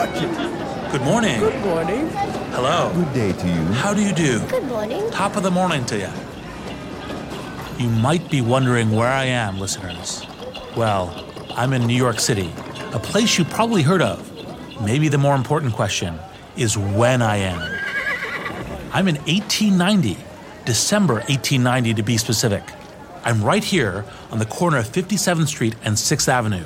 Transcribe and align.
Good 0.00 1.02
morning. 1.02 1.40
Good 1.40 1.62
morning. 1.62 2.08
Hello. 2.52 2.90
Good 2.94 3.12
day 3.12 3.32
to 3.34 3.46
you. 3.46 3.62
How 3.74 3.92
do 3.92 4.02
you 4.02 4.14
do? 4.14 4.40
Good 4.46 4.64
morning. 4.64 5.10
Top 5.10 5.36
of 5.36 5.42
the 5.42 5.50
morning 5.50 5.84
to 5.86 5.98
you. 5.98 6.08
You 7.78 7.90
might 7.90 8.30
be 8.30 8.40
wondering 8.40 8.92
where 8.92 9.08
I 9.08 9.26
am, 9.26 9.60
listeners. 9.60 10.26
Well, 10.74 11.26
I'm 11.50 11.74
in 11.74 11.86
New 11.86 11.96
York 11.96 12.18
City, 12.18 12.50
a 12.94 12.98
place 12.98 13.36
you 13.36 13.44
probably 13.44 13.82
heard 13.82 14.00
of. 14.00 14.26
Maybe 14.80 15.08
the 15.08 15.18
more 15.18 15.34
important 15.34 15.74
question 15.74 16.18
is 16.56 16.78
when 16.78 17.20
I 17.20 17.36
am. 17.36 17.60
I'm 18.94 19.06
in 19.06 19.16
1890, 19.16 20.16
December 20.64 21.16
1890 21.16 21.92
to 21.92 22.02
be 22.02 22.16
specific. 22.16 22.62
I'm 23.22 23.44
right 23.44 23.62
here 23.62 24.06
on 24.30 24.38
the 24.38 24.46
corner 24.46 24.78
of 24.78 24.86
57th 24.86 25.48
Street 25.48 25.74
and 25.84 25.96
6th 25.96 26.26
Avenue. 26.26 26.64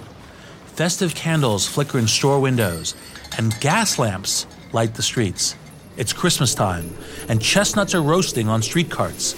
Festive 0.66 1.16
candles 1.16 1.68
flicker 1.68 1.98
in 1.98 2.06
store 2.08 2.40
windows, 2.40 2.94
and 3.38 3.58
gas 3.60 3.98
lamps 3.98 4.46
light 4.72 4.94
the 4.94 5.02
streets. 5.02 5.56
It's 5.96 6.12
Christmas 6.12 6.54
time, 6.54 6.90
and 7.28 7.41
chestnuts 7.41 7.94
are 7.94 8.02
roasting 8.02 8.48
on 8.48 8.62
street 8.62 8.91
carts. 8.91 9.34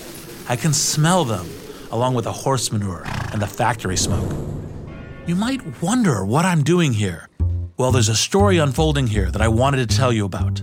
I 0.48 0.56
can 0.56 0.72
smell 0.72 1.24
them, 1.24 1.46
along 1.90 2.14
with 2.14 2.24
the 2.24 2.32
horse 2.32 2.72
manure 2.72 3.02
and 3.32 3.40
the 3.40 3.46
factory 3.46 3.96
smoke. 3.96 4.32
You 5.26 5.36
might 5.36 5.82
wonder 5.82 6.24
what 6.24 6.44
I'm 6.44 6.62
doing 6.62 6.92
here. 6.92 7.28
Well, 7.76 7.92
there's 7.92 8.08
a 8.08 8.16
story 8.16 8.58
unfolding 8.58 9.06
here 9.06 9.30
that 9.30 9.42
I 9.42 9.48
wanted 9.48 9.88
to 9.88 9.96
tell 9.96 10.12
you 10.12 10.24
about. 10.24 10.62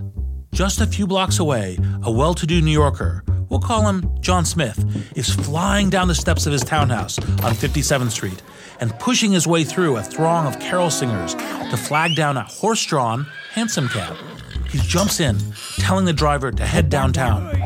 Just 0.52 0.80
a 0.80 0.86
few 0.86 1.06
blocks 1.06 1.38
away, 1.38 1.78
a 2.02 2.10
well 2.10 2.34
to 2.34 2.46
do 2.46 2.60
New 2.60 2.72
Yorker, 2.72 3.24
we'll 3.48 3.60
call 3.60 3.86
him 3.88 4.08
John 4.20 4.44
Smith, 4.44 4.84
is 5.16 5.32
flying 5.32 5.90
down 5.90 6.08
the 6.08 6.14
steps 6.14 6.46
of 6.46 6.52
his 6.52 6.64
townhouse 6.64 7.18
on 7.18 7.54
57th 7.54 8.10
Street 8.10 8.42
and 8.80 8.98
pushing 8.98 9.32
his 9.32 9.46
way 9.46 9.64
through 9.64 9.96
a 9.96 10.02
throng 10.02 10.46
of 10.46 10.58
carol 10.60 10.90
singers 10.90 11.34
to 11.34 11.76
flag 11.76 12.14
down 12.16 12.36
a 12.36 12.44
horse 12.44 12.84
drawn, 12.84 13.26
hansom 13.52 13.88
cab. 13.88 14.16
He 14.70 14.78
jumps 14.78 15.20
in, 15.20 15.38
telling 15.78 16.04
the 16.04 16.12
driver 16.12 16.50
to 16.50 16.66
head 16.66 16.88
downtown. 16.90 17.62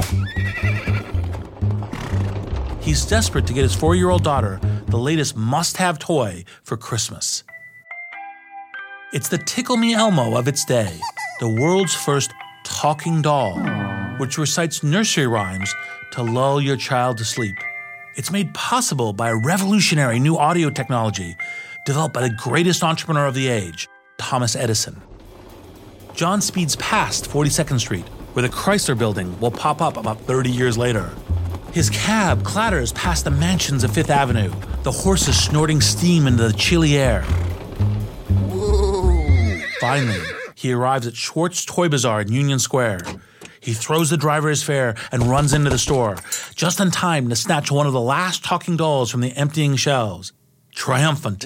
He's 2.81 3.05
desperate 3.05 3.47
to 3.47 3.53
get 3.53 3.62
his 3.62 3.75
four 3.75 3.95
year 3.95 4.11
old 4.11 4.25
daughter 4.25 4.61
the 4.89 4.98
latest 4.98 5.37
must 5.37 5.77
have 5.77 5.98
toy 5.98 6.45
for 6.62 6.78
Christmas. 6.78 7.45
It's 9.12 9.28
the 9.28 9.37
Tickle 9.37 9.77
Me 9.77 9.95
Elmo 9.95 10.37
of 10.37 10.48
its 10.48 10.65
day, 10.65 10.98
the 11.41 11.48
world's 11.48 11.95
first 11.95 12.31
talking 12.65 13.20
doll, 13.20 13.59
which 14.17 14.39
recites 14.39 14.83
nursery 14.83 15.27
rhymes 15.27 15.75
to 16.12 16.22
lull 16.22 16.61
your 16.61 16.77
child 16.77 17.19
to 17.19 17.25
sleep. 17.25 17.56
It's 18.19 18.33
made 18.33 18.52
possible 18.52 19.12
by 19.12 19.28
a 19.28 19.36
revolutionary 19.36 20.19
new 20.19 20.36
audio 20.36 20.70
technology 20.70 21.36
developed 21.86 22.14
by 22.14 22.22
the 22.22 22.34
greatest 22.34 22.83
entrepreneur 22.83 23.27
of 23.27 23.34
the 23.34 23.47
age, 23.47 23.88
Thomas 24.19 24.56
Edison. 24.56 25.00
John 26.14 26.41
speeds 26.41 26.75
past 26.75 27.30
42nd 27.30 27.78
Street, 27.78 28.08
where 28.33 28.42
the 28.42 28.48
Chrysler 28.48 28.98
building 28.98 29.38
will 29.38 29.53
pop 29.53 29.81
up 29.81 29.97
about 29.97 30.20
30 30.22 30.50
years 30.50 30.76
later. 30.76 31.15
His 31.70 31.91
cab 31.91 32.43
clatters 32.43 32.91
past 32.94 33.22
the 33.22 33.31
mansions 33.31 33.84
of 33.84 33.94
Fifth 33.94 34.10
Avenue, 34.10 34.50
the 34.82 34.91
horses 34.91 35.38
snorting 35.41 35.81
steam 35.81 36.26
into 36.26 36.43
the 36.43 36.53
chilly 36.54 36.97
air. 36.97 37.22
Finally, 39.81 40.20
he 40.56 40.72
arrives 40.72 41.06
at 41.06 41.14
Schwarz 41.14 41.64
Toy 41.64 41.88
Bazaar 41.88 42.22
in 42.22 42.32
Union 42.32 42.59
Square. 42.59 43.03
He 43.60 43.72
throws 43.72 44.10
the 44.10 44.16
driver 44.16 44.48
his 44.48 44.62
fare 44.62 44.94
and 45.10 45.24
runs 45.24 45.52
into 45.52 45.70
the 45.70 45.78
store, 45.78 46.16
just 46.54 46.80
in 46.80 46.91
time 46.91 47.28
to 47.28 47.36
snatch 47.36 47.70
one 47.70 47.86
of 47.86 47.92
the 47.92 48.00
last 48.00 48.44
talking 48.44 48.76
dolls 48.76 49.10
from 49.10 49.20
the 49.20 49.32
emptying 49.32 49.76
shelves. 49.76 50.32
Triumphant, 50.74 51.44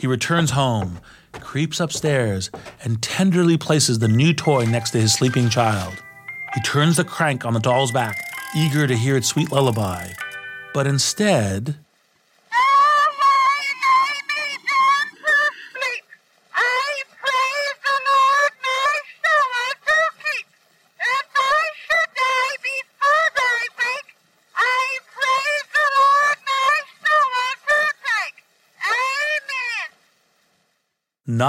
he 0.00 0.06
returns 0.06 0.52
home, 0.52 1.00
creeps 1.32 1.80
upstairs, 1.80 2.50
and 2.84 3.02
tenderly 3.02 3.56
places 3.56 3.98
the 3.98 4.08
new 4.08 4.32
toy 4.32 4.64
next 4.64 4.90
to 4.90 5.00
his 5.00 5.12
sleeping 5.12 5.48
child. 5.48 5.94
He 6.54 6.60
turns 6.60 6.96
the 6.96 7.04
crank 7.04 7.44
on 7.44 7.54
the 7.54 7.60
doll's 7.60 7.92
back, 7.92 8.16
eager 8.54 8.86
to 8.86 8.96
hear 8.96 9.16
its 9.16 9.28
sweet 9.28 9.50
lullaby. 9.50 10.10
But 10.74 10.86
instead, 10.86 11.78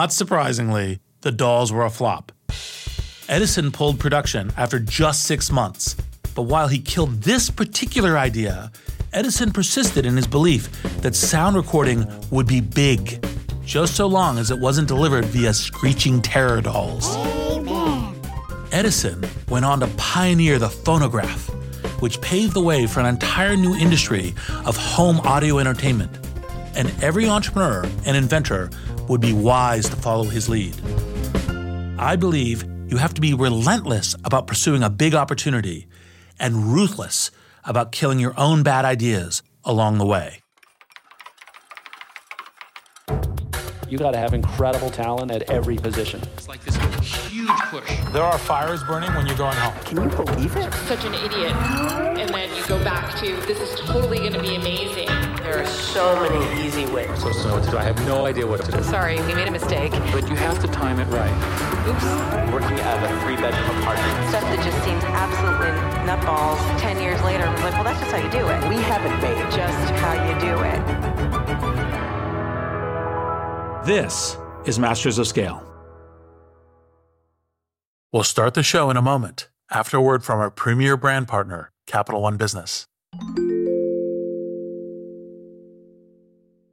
not 0.03 0.11
surprisingly, 0.11 0.99
the 1.21 1.31
dolls 1.31 1.71
were 1.71 1.85
a 1.85 1.89
flop. 1.89 2.33
Edison 3.29 3.71
pulled 3.71 4.01
production 4.01 4.51
after 4.57 4.77
just 4.77 5.23
six 5.23 5.49
months. 5.49 5.95
But 6.35 6.41
while 6.41 6.67
he 6.67 6.79
killed 6.79 7.21
this 7.21 7.49
particular 7.49 8.17
idea, 8.17 8.69
Edison 9.13 9.53
persisted 9.53 10.05
in 10.05 10.17
his 10.17 10.27
belief 10.27 10.69
that 11.03 11.15
sound 11.15 11.55
recording 11.55 12.05
would 12.31 12.47
be 12.47 12.59
big, 12.59 13.25
just 13.63 13.95
so 13.95 14.05
long 14.05 14.37
as 14.37 14.51
it 14.51 14.59
wasn't 14.59 14.89
delivered 14.89 15.23
via 15.23 15.53
screeching 15.53 16.21
terror 16.21 16.59
dolls. 16.59 17.15
Edison 18.73 19.23
went 19.47 19.63
on 19.63 19.79
to 19.79 19.87
pioneer 19.95 20.59
the 20.59 20.67
phonograph, 20.67 21.49
which 22.01 22.19
paved 22.19 22.55
the 22.55 22.61
way 22.61 22.87
for 22.87 22.99
an 22.99 23.05
entire 23.05 23.55
new 23.55 23.73
industry 23.73 24.33
of 24.65 24.75
home 24.75 25.21
audio 25.21 25.59
entertainment. 25.59 26.11
And 26.75 26.91
every 27.01 27.29
entrepreneur 27.29 27.85
and 28.05 28.17
inventor 28.17 28.69
would 29.07 29.21
be 29.21 29.33
wise 29.33 29.89
to 29.89 29.95
follow 29.95 30.25
his 30.25 30.49
lead. 30.49 30.75
I 31.97 32.15
believe 32.15 32.63
you 32.87 32.97
have 32.97 33.13
to 33.13 33.21
be 33.21 33.33
relentless 33.33 34.15
about 34.23 34.47
pursuing 34.47 34.83
a 34.83 34.89
big 34.89 35.15
opportunity 35.15 35.87
and 36.39 36.73
ruthless 36.73 37.31
about 37.63 37.91
killing 37.91 38.19
your 38.19 38.33
own 38.37 38.63
bad 38.63 38.85
ideas 38.85 39.41
along 39.63 39.97
the 39.97 40.05
way. 40.05 40.39
You 43.89 43.99
got 43.99 44.11
to 44.11 44.17
have 44.17 44.33
incredible 44.33 44.89
talent 44.89 45.29
at 45.31 45.43
every 45.51 45.77
position. 45.77 46.19
It's 46.35 46.47
like 46.47 46.63
this 46.63 46.75
huge 47.03 47.47
push. 47.69 47.87
There 48.11 48.23
are 48.23 48.37
fires 48.39 48.83
burning 48.83 49.13
when 49.13 49.27
you're 49.27 49.37
going 49.37 49.55
home. 49.55 49.73
Can 49.85 50.01
you 50.01 50.09
believe 50.09 50.55
it? 50.55 50.73
such 50.87 51.05
an 51.05 51.13
idiot. 51.13 51.51
And 51.53 52.29
then 52.33 52.55
you 52.55 52.65
go 52.67 52.83
back 52.83 53.15
to, 53.19 53.35
this 53.45 53.59
is 53.59 53.79
totally 53.81 54.17
going 54.17 54.33
to 54.33 54.41
be 54.41 54.55
amazing. 54.55 55.07
There 55.53 55.61
are 55.61 55.67
so 55.67 56.19
many 56.19 56.65
easy 56.65 56.87
ways. 56.87 57.07
I'm 57.11 57.15
supposed 57.17 57.41
to 57.43 57.47
know 57.49 57.53
what 57.53 57.63
to 57.65 57.69
do. 57.69 57.77
I 57.77 57.83
have 57.83 58.07
no 58.07 58.25
idea 58.25 58.47
what 58.47 58.65
to 58.65 58.71
do. 58.71 58.81
Sorry, 58.81 59.21
we 59.21 59.35
made 59.35 59.47
a 59.47 59.51
mistake. 59.51 59.91
But 60.11 60.27
you 60.27 60.35
have 60.35 60.59
to 60.61 60.67
time 60.67 60.99
it 60.99 61.05
right. 61.09 61.29
Oops. 61.87 62.51
Working 62.51 62.79
out 62.79 62.97
of 62.97 63.03
a 63.03 63.21
three 63.21 63.35
bedroom 63.35 63.77
apartment. 63.77 64.29
stuff 64.29 64.41
that 64.41 64.63
just 64.65 64.83
seems 64.83 65.03
absolutely 65.03 65.69
nutballs 66.09 66.57
10 66.81 66.99
years 66.99 67.21
later. 67.21 67.43
I'm 67.43 67.53
like, 67.61 67.73
well, 67.73 67.83
that's 67.83 67.99
just 67.99 68.11
how 68.11 68.17
you 68.17 68.31
do 68.31 68.39
it. 68.39 68.67
We 68.67 68.81
haven't 68.81 69.21
made 69.21 69.37
it. 69.37 69.51
Just 69.51 69.91
how 70.01 70.13
you 70.25 70.33
do 70.41 70.57
it. 70.65 70.81
This 73.85 74.35
is 74.65 74.79
Masters 74.79 75.19
of 75.19 75.27
Scale. 75.27 75.61
We'll 78.11 78.23
start 78.23 78.55
the 78.55 78.63
show 78.63 78.89
in 78.89 78.97
a 78.97 79.03
moment 79.03 79.49
after 79.69 79.97
a 79.97 80.01
word 80.01 80.23
from 80.23 80.39
our 80.39 80.49
premier 80.49 80.97
brand 80.97 81.27
partner, 81.27 81.71
Capital 81.85 82.23
One 82.23 82.37
Business. 82.37 82.87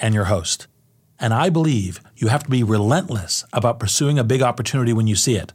and 0.00 0.14
your 0.14 0.24
host. 0.24 0.66
And 1.20 1.34
I 1.34 1.50
believe 1.50 2.00
you 2.16 2.28
have 2.28 2.44
to 2.44 2.50
be 2.50 2.62
relentless 2.62 3.44
about 3.52 3.80
pursuing 3.80 4.18
a 4.18 4.24
big 4.24 4.42
opportunity 4.42 4.92
when 4.92 5.06
you 5.06 5.16
see 5.16 5.36
it, 5.36 5.52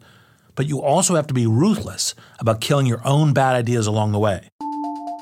but 0.55 0.67
you 0.67 0.81
also 0.81 1.15
have 1.15 1.27
to 1.27 1.33
be 1.33 1.47
ruthless 1.47 2.15
about 2.39 2.61
killing 2.61 2.85
your 2.85 3.01
own 3.05 3.33
bad 3.33 3.55
ideas 3.55 3.87
along 3.87 4.11
the 4.11 4.19
way. 4.19 4.49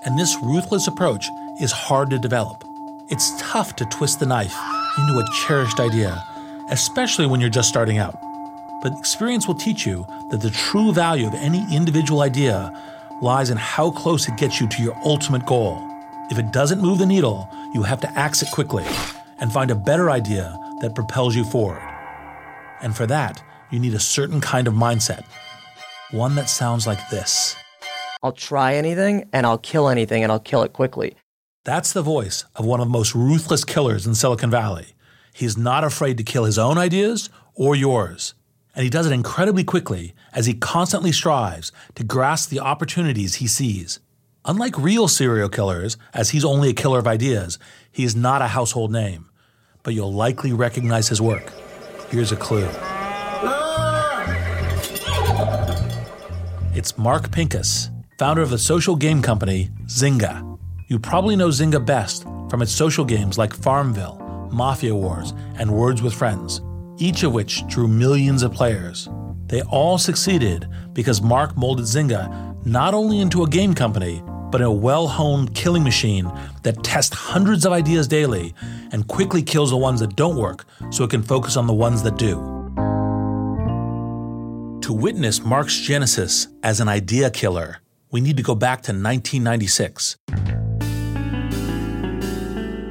And 0.03 0.17
this 0.17 0.35
ruthless 0.41 0.87
approach 0.87 1.25
is 1.61 1.71
hard 1.71 2.09
to 2.09 2.17
develop. 2.17 2.63
It's 3.09 3.39
tough 3.39 3.75
to 3.75 3.85
twist 3.85 4.19
the 4.19 4.25
knife 4.25 4.55
into 4.97 5.19
a 5.19 5.25
cherished 5.45 5.79
idea, 5.79 6.23
especially 6.69 7.27
when 7.27 7.39
you're 7.39 7.49
just 7.49 7.69
starting 7.69 7.97
out. 7.97 8.19
But 8.81 8.97
experience 8.97 9.47
will 9.47 9.55
teach 9.55 9.85
you 9.85 10.05
that 10.31 10.41
the 10.41 10.49
true 10.49 10.91
value 10.91 11.27
of 11.27 11.35
any 11.35 11.63
individual 11.73 12.21
idea 12.21 12.75
lies 13.21 13.51
in 13.51 13.57
how 13.57 13.91
close 13.91 14.27
it 14.27 14.37
gets 14.37 14.59
you 14.59 14.67
to 14.67 14.81
your 14.81 14.97
ultimate 15.05 15.45
goal. 15.45 15.90
If 16.31 16.39
it 16.39 16.53
doesn't 16.53 16.79
move 16.79 16.97
the 16.97 17.05
needle, 17.05 17.49
you 17.73 17.83
have 17.83 17.99
to 18.01 18.09
axe 18.17 18.41
it 18.41 18.51
quickly 18.51 18.85
and 19.41 19.51
find 19.51 19.69
a 19.69 19.75
better 19.75 20.09
idea 20.09 20.57
that 20.79 20.95
propels 20.95 21.35
you 21.35 21.43
forward. 21.43 21.81
And 22.81 22.95
for 22.95 23.05
that, 23.07 23.43
you 23.69 23.79
need 23.79 23.93
a 23.93 23.99
certain 23.99 24.39
kind 24.39 24.65
of 24.65 24.73
mindset. 24.73 25.25
One 26.11 26.35
that 26.35 26.49
sounds 26.49 26.87
like 26.87 27.09
this 27.09 27.57
I'll 28.23 28.31
try 28.31 28.75
anything 28.75 29.27
and 29.33 29.45
I'll 29.45 29.57
kill 29.57 29.89
anything 29.89 30.23
and 30.23 30.31
I'll 30.31 30.39
kill 30.39 30.63
it 30.63 30.71
quickly. 30.71 31.17
That's 31.65 31.91
the 31.91 32.01
voice 32.01 32.45
of 32.55 32.63
one 32.63 32.79
of 32.79 32.87
the 32.87 32.93
most 32.93 33.13
ruthless 33.13 33.65
killers 33.65 34.07
in 34.07 34.15
Silicon 34.15 34.49
Valley. 34.49 34.93
He's 35.33 35.57
not 35.57 35.83
afraid 35.83 36.17
to 36.17 36.23
kill 36.23 36.45
his 36.45 36.57
own 36.57 36.77
ideas 36.77 37.29
or 37.55 37.75
yours. 37.75 38.35
And 38.73 38.85
he 38.85 38.89
does 38.89 39.05
it 39.05 39.11
incredibly 39.11 39.65
quickly 39.65 40.13
as 40.31 40.45
he 40.45 40.53
constantly 40.53 41.11
strives 41.11 41.73
to 41.95 42.05
grasp 42.05 42.49
the 42.49 42.61
opportunities 42.61 43.35
he 43.35 43.47
sees. 43.47 43.99
Unlike 44.45 44.77
real 44.77 45.07
serial 45.07 45.49
killers, 45.49 45.97
as 46.13 46.31
he's 46.31 46.45
only 46.45 46.69
a 46.69 46.73
killer 46.73 46.99
of 46.99 47.07
ideas, 47.07 47.59
he 47.91 48.03
is 48.03 48.15
not 48.15 48.41
a 48.41 48.47
household 48.47 48.91
name. 48.91 49.29
But 49.83 49.93
you'll 49.93 50.13
likely 50.13 50.53
recognize 50.53 51.07
his 51.09 51.21
work. 51.21 51.51
Here's 52.09 52.31
a 52.31 52.35
clue. 52.35 52.67
It's 56.73 56.97
Mark 56.97 57.31
Pincus, 57.31 57.89
founder 58.17 58.41
of 58.41 58.49
the 58.49 58.57
social 58.57 58.95
game 58.95 59.21
company 59.21 59.69
Zynga. 59.85 60.57
You 60.87 60.99
probably 60.99 61.35
know 61.35 61.49
Zynga 61.49 61.85
best 61.85 62.23
from 62.49 62.61
its 62.61 62.71
social 62.71 63.05
games 63.05 63.37
like 63.37 63.53
Farmville, 63.53 64.49
Mafia 64.51 64.95
Wars, 64.95 65.33
and 65.55 65.71
Words 65.71 66.01
with 66.01 66.13
Friends 66.13 66.61
each 67.01 67.23
of 67.23 67.33
which 67.33 67.65
drew 67.67 67.87
millions 67.87 68.43
of 68.43 68.53
players. 68.53 69.09
They 69.47 69.61
all 69.63 69.97
succeeded 69.97 70.67
because 70.93 71.21
Mark 71.21 71.57
molded 71.57 71.85
Zynga 71.85 72.50
not 72.65 72.93
only 72.93 73.19
into 73.19 73.43
a 73.43 73.49
game 73.49 73.73
company, 73.73 74.21
but 74.51 74.61
a 74.61 74.69
well 74.69 75.07
honed 75.07 75.55
killing 75.55 75.83
machine 75.83 76.31
that 76.63 76.83
tests 76.83 77.15
hundreds 77.15 77.65
of 77.65 77.71
ideas 77.71 78.07
daily 78.07 78.53
and 78.91 79.07
quickly 79.07 79.41
kills 79.41 79.71
the 79.71 79.77
ones 79.77 79.99
that 80.01 80.15
don't 80.15 80.35
work 80.35 80.65
so 80.91 81.03
it 81.03 81.09
can 81.09 81.23
focus 81.23 81.57
on 81.57 81.67
the 81.67 81.73
ones 81.73 82.03
that 82.03 82.17
do. 82.17 82.35
To 84.81 84.93
witness 84.93 85.41
Mark's 85.43 85.79
genesis 85.79 86.47
as 86.63 86.79
an 86.79 86.89
idea 86.89 87.29
killer, 87.31 87.77
we 88.11 88.19
need 88.19 88.37
to 88.37 88.43
go 88.43 88.55
back 88.55 88.81
to 88.83 88.91
1996. 88.91 90.17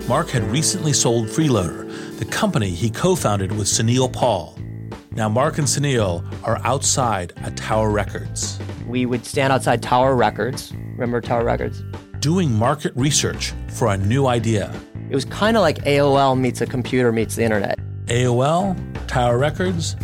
Mark 0.08 0.30
had 0.30 0.42
recently 0.50 0.92
sold 0.92 1.28
Freeloader, 1.28 2.18
the 2.18 2.24
company 2.24 2.70
he 2.70 2.90
co 2.90 3.14
founded 3.14 3.52
with 3.52 3.68
Sunil 3.68 4.12
Paul. 4.12 4.59
Now, 5.12 5.28
Mark 5.28 5.58
and 5.58 5.66
Sunil 5.66 6.24
are 6.44 6.60
outside 6.62 7.32
at 7.38 7.56
Tower 7.56 7.90
Records. 7.90 8.60
We 8.86 9.06
would 9.06 9.26
stand 9.26 9.52
outside 9.52 9.82
Tower 9.82 10.14
Records. 10.14 10.72
Remember 10.92 11.20
Tower 11.20 11.44
Records? 11.44 11.82
Doing 12.20 12.52
market 12.52 12.92
research 12.94 13.52
for 13.70 13.88
a 13.88 13.96
new 13.96 14.26
idea. 14.26 14.72
It 15.10 15.14
was 15.16 15.24
kind 15.24 15.56
of 15.56 15.62
like 15.62 15.78
AOL 15.78 16.38
meets 16.38 16.60
a 16.60 16.66
computer 16.66 17.10
meets 17.10 17.34
the 17.34 17.42
internet. 17.42 17.80
AOL? 18.06 18.76
Tower 19.08 19.36
Records? 19.36 19.96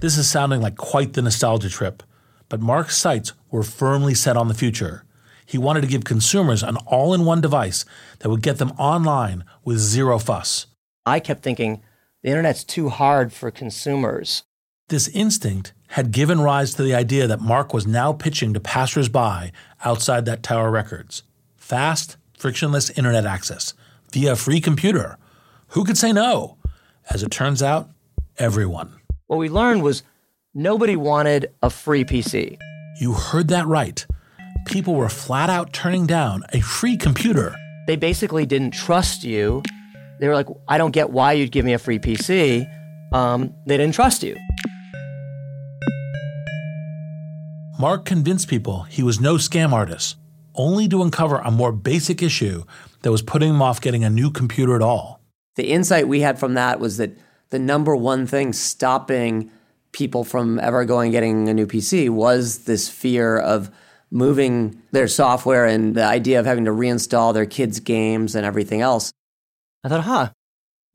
This 0.00 0.18
is 0.18 0.28
sounding 0.28 0.60
like 0.60 0.76
quite 0.76 1.12
the 1.12 1.22
nostalgia 1.22 1.68
trip, 1.68 2.02
but 2.48 2.60
Mark's 2.60 2.96
sights 2.96 3.34
were 3.52 3.62
firmly 3.62 4.14
set 4.14 4.36
on 4.36 4.48
the 4.48 4.54
future. 4.54 5.04
He 5.46 5.58
wanted 5.58 5.82
to 5.82 5.86
give 5.86 6.02
consumers 6.02 6.64
an 6.64 6.76
all 6.86 7.14
in 7.14 7.24
one 7.24 7.40
device 7.40 7.84
that 8.18 8.30
would 8.30 8.42
get 8.42 8.58
them 8.58 8.72
online 8.78 9.44
with 9.64 9.78
zero 9.78 10.18
fuss. 10.18 10.66
I 11.06 11.20
kept 11.20 11.44
thinking 11.44 11.82
the 12.22 12.30
internet's 12.30 12.64
too 12.64 12.88
hard 12.88 13.32
for 13.32 13.50
consumers. 13.50 14.42
This 14.88 15.08
instinct 15.08 15.72
had 15.88 16.10
given 16.10 16.40
rise 16.40 16.74
to 16.74 16.82
the 16.82 16.94
idea 16.94 17.26
that 17.26 17.40
Mark 17.40 17.72
was 17.72 17.86
now 17.86 18.12
pitching 18.12 18.54
to 18.54 18.60
passersby 18.60 19.52
outside 19.84 20.24
that 20.24 20.42
Tower 20.42 20.70
Records 20.70 21.22
fast, 21.56 22.16
frictionless 22.38 22.88
internet 22.90 23.26
access 23.26 23.74
via 24.12 24.32
a 24.32 24.36
free 24.36 24.60
computer. 24.60 25.18
Who 25.68 25.84
could 25.84 25.98
say 25.98 26.12
no? 26.12 26.56
As 27.10 27.22
it 27.22 27.30
turns 27.30 27.62
out, 27.62 27.90
everyone. 28.38 28.94
What 29.26 29.38
we 29.38 29.50
learned 29.50 29.82
was 29.82 30.02
nobody 30.54 30.96
wanted 30.96 31.52
a 31.62 31.68
free 31.68 32.04
PC. 32.04 32.58
You 33.00 33.12
heard 33.12 33.48
that 33.48 33.66
right. 33.66 34.06
People 34.66 34.94
were 34.94 35.10
flat 35.10 35.50
out 35.50 35.72
turning 35.74 36.06
down 36.06 36.42
a 36.54 36.60
free 36.60 36.96
computer. 36.96 37.54
They 37.86 37.96
basically 37.96 38.46
didn't 38.46 38.72
trust 38.72 39.24
you 39.24 39.62
they 40.20 40.28
were 40.28 40.34
like, 40.34 40.48
I 40.66 40.78
don't 40.78 40.90
get 40.90 41.10
why 41.10 41.32
you'd 41.32 41.52
give 41.52 41.64
me 41.64 41.72
a 41.72 41.78
free 41.78 41.98
PC. 41.98 42.66
Um, 43.12 43.54
they 43.66 43.76
didn't 43.76 43.94
trust 43.94 44.22
you. 44.22 44.36
Mark 47.78 48.04
convinced 48.04 48.48
people 48.48 48.82
he 48.82 49.02
was 49.02 49.20
no 49.20 49.34
scam 49.34 49.72
artist, 49.72 50.16
only 50.54 50.88
to 50.88 51.02
uncover 51.02 51.38
a 51.38 51.50
more 51.50 51.70
basic 51.70 52.22
issue 52.22 52.64
that 53.02 53.12
was 53.12 53.22
putting 53.22 53.50
him 53.50 53.62
off 53.62 53.80
getting 53.80 54.02
a 54.02 54.10
new 54.10 54.30
computer 54.30 54.74
at 54.74 54.82
all. 54.82 55.20
The 55.54 55.70
insight 55.70 56.08
we 56.08 56.20
had 56.20 56.38
from 56.38 56.54
that 56.54 56.80
was 56.80 56.96
that 56.96 57.16
the 57.50 57.58
number 57.58 57.94
one 57.94 58.26
thing 58.26 58.52
stopping 58.52 59.50
people 59.92 60.24
from 60.24 60.58
ever 60.58 60.84
going 60.84 61.12
getting 61.12 61.48
a 61.48 61.54
new 61.54 61.66
PC 61.66 62.10
was 62.10 62.64
this 62.64 62.88
fear 62.88 63.38
of 63.38 63.70
moving 64.10 64.82
their 64.90 65.08
software 65.08 65.66
and 65.66 65.94
the 65.94 66.04
idea 66.04 66.40
of 66.40 66.46
having 66.46 66.64
to 66.64 66.70
reinstall 66.70 67.32
their 67.32 67.46
kids' 67.46 67.80
games 67.80 68.34
and 68.34 68.44
everything 68.44 68.80
else. 68.80 69.12
I 69.84 69.88
thought, 69.88 70.04
huh, 70.04 70.30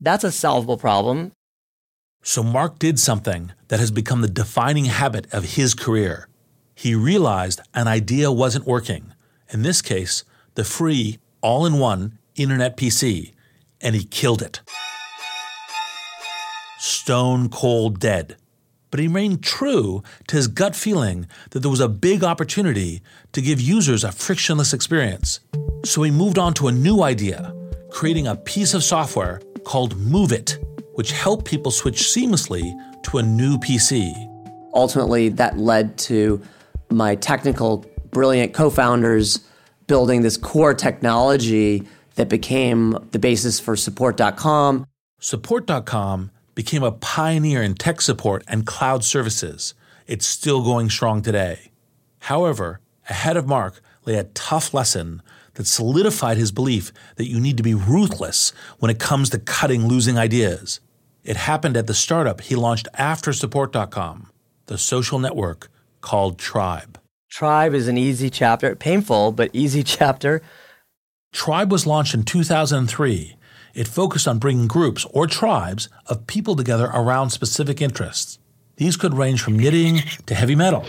that's 0.00 0.24
a 0.24 0.32
solvable 0.32 0.76
problem. 0.76 1.32
So 2.22 2.42
Mark 2.42 2.78
did 2.78 2.98
something 2.98 3.52
that 3.68 3.80
has 3.80 3.90
become 3.90 4.20
the 4.20 4.28
defining 4.28 4.86
habit 4.86 5.26
of 5.32 5.56
his 5.56 5.74
career. 5.74 6.28
He 6.74 6.94
realized 6.94 7.60
an 7.74 7.88
idea 7.88 8.30
wasn't 8.30 8.66
working. 8.66 9.12
In 9.50 9.62
this 9.62 9.80
case, 9.80 10.24
the 10.54 10.64
free, 10.64 11.18
all 11.40 11.66
in 11.66 11.78
one 11.78 12.18
internet 12.36 12.76
PC, 12.76 13.32
and 13.80 13.94
he 13.94 14.04
killed 14.04 14.42
it. 14.42 14.60
Stone 16.78 17.48
cold 17.50 18.00
dead. 18.00 18.36
But 18.90 19.00
he 19.00 19.06
remained 19.06 19.42
true 19.42 20.02
to 20.28 20.36
his 20.36 20.48
gut 20.48 20.76
feeling 20.76 21.26
that 21.50 21.60
there 21.60 21.70
was 21.70 21.80
a 21.80 21.88
big 21.88 22.22
opportunity 22.22 23.02
to 23.32 23.40
give 23.40 23.60
users 23.60 24.04
a 24.04 24.12
frictionless 24.12 24.72
experience. 24.72 25.40
So 25.84 26.02
he 26.02 26.10
moved 26.10 26.38
on 26.38 26.54
to 26.54 26.68
a 26.68 26.72
new 26.72 27.02
idea 27.02 27.54
creating 27.94 28.26
a 28.26 28.34
piece 28.34 28.74
of 28.74 28.82
software 28.82 29.40
called 29.62 29.94
MOVEit, 29.96 30.58
which 30.94 31.12
helped 31.12 31.44
people 31.44 31.70
switch 31.70 32.02
seamlessly 32.02 32.74
to 33.04 33.18
a 33.18 33.22
new 33.22 33.56
PC. 33.58 34.12
Ultimately, 34.74 35.28
that 35.28 35.58
led 35.58 35.96
to 35.98 36.42
my 36.90 37.14
technical, 37.14 37.86
brilliant 38.10 38.52
co 38.52 38.68
founders 38.68 39.46
building 39.86 40.22
this 40.22 40.36
core 40.36 40.74
technology 40.74 41.86
that 42.16 42.28
became 42.28 42.98
the 43.12 43.18
basis 43.20 43.60
for 43.60 43.76
support.com. 43.76 44.86
Support.com 45.20 46.32
became 46.56 46.82
a 46.82 46.90
pioneer 46.90 47.62
in 47.62 47.74
tech 47.74 48.00
support 48.00 48.42
and 48.48 48.66
cloud 48.66 49.04
services. 49.04 49.74
it's 50.08 50.26
still 50.26 50.64
going 50.64 50.90
strong 50.90 51.22
today. 51.22 51.70
However, 52.18 52.80
ahead 53.08 53.36
of 53.36 53.46
Mark 53.46 53.80
lay 54.04 54.16
a 54.16 54.24
tough 54.24 54.74
lesson 54.74 55.22
that 55.54 55.66
solidified 55.66 56.36
his 56.36 56.52
belief 56.52 56.92
that 57.16 57.28
you 57.28 57.40
need 57.40 57.56
to 57.56 57.62
be 57.62 57.74
ruthless 57.74 58.52
when 58.78 58.90
it 58.90 58.98
comes 58.98 59.30
to 59.30 59.38
cutting 59.38 59.86
losing 59.86 60.18
ideas. 60.18 60.80
It 61.24 61.36
happened 61.36 61.76
at 61.76 61.86
the 61.86 61.94
startup 61.94 62.42
he 62.42 62.54
launched 62.54 62.88
after 62.94 63.32
support.com, 63.32 64.30
the 64.66 64.78
social 64.78 65.18
network 65.18 65.70
called 66.00 66.38
Tribe. 66.38 66.98
Tribe 67.30 67.74
is 67.74 67.88
an 67.88 67.96
easy 67.96 68.30
chapter, 68.30 68.76
painful, 68.76 69.32
but 69.32 69.50
easy 69.52 69.82
chapter. 69.96 70.42
Tribe 71.32 71.72
was 71.72 71.86
launched 71.86 72.14
in 72.14 72.22
2003. 72.22 73.36
It 73.74 73.88
focused 73.88 74.28
on 74.28 74.38
bringing 74.38 74.68
groups 74.68 75.04
or 75.10 75.26
tribes 75.26 75.88
of 76.06 76.28
people 76.28 76.54
together 76.54 76.90
around 76.94 77.30
specific 77.30 77.82
interests. 77.82 78.38
These 78.76 78.96
could 78.96 79.14
range 79.14 79.42
from 79.42 79.58
knitting 79.58 80.02
to 80.26 80.34
heavy 80.34 80.54
metal. 80.54 80.84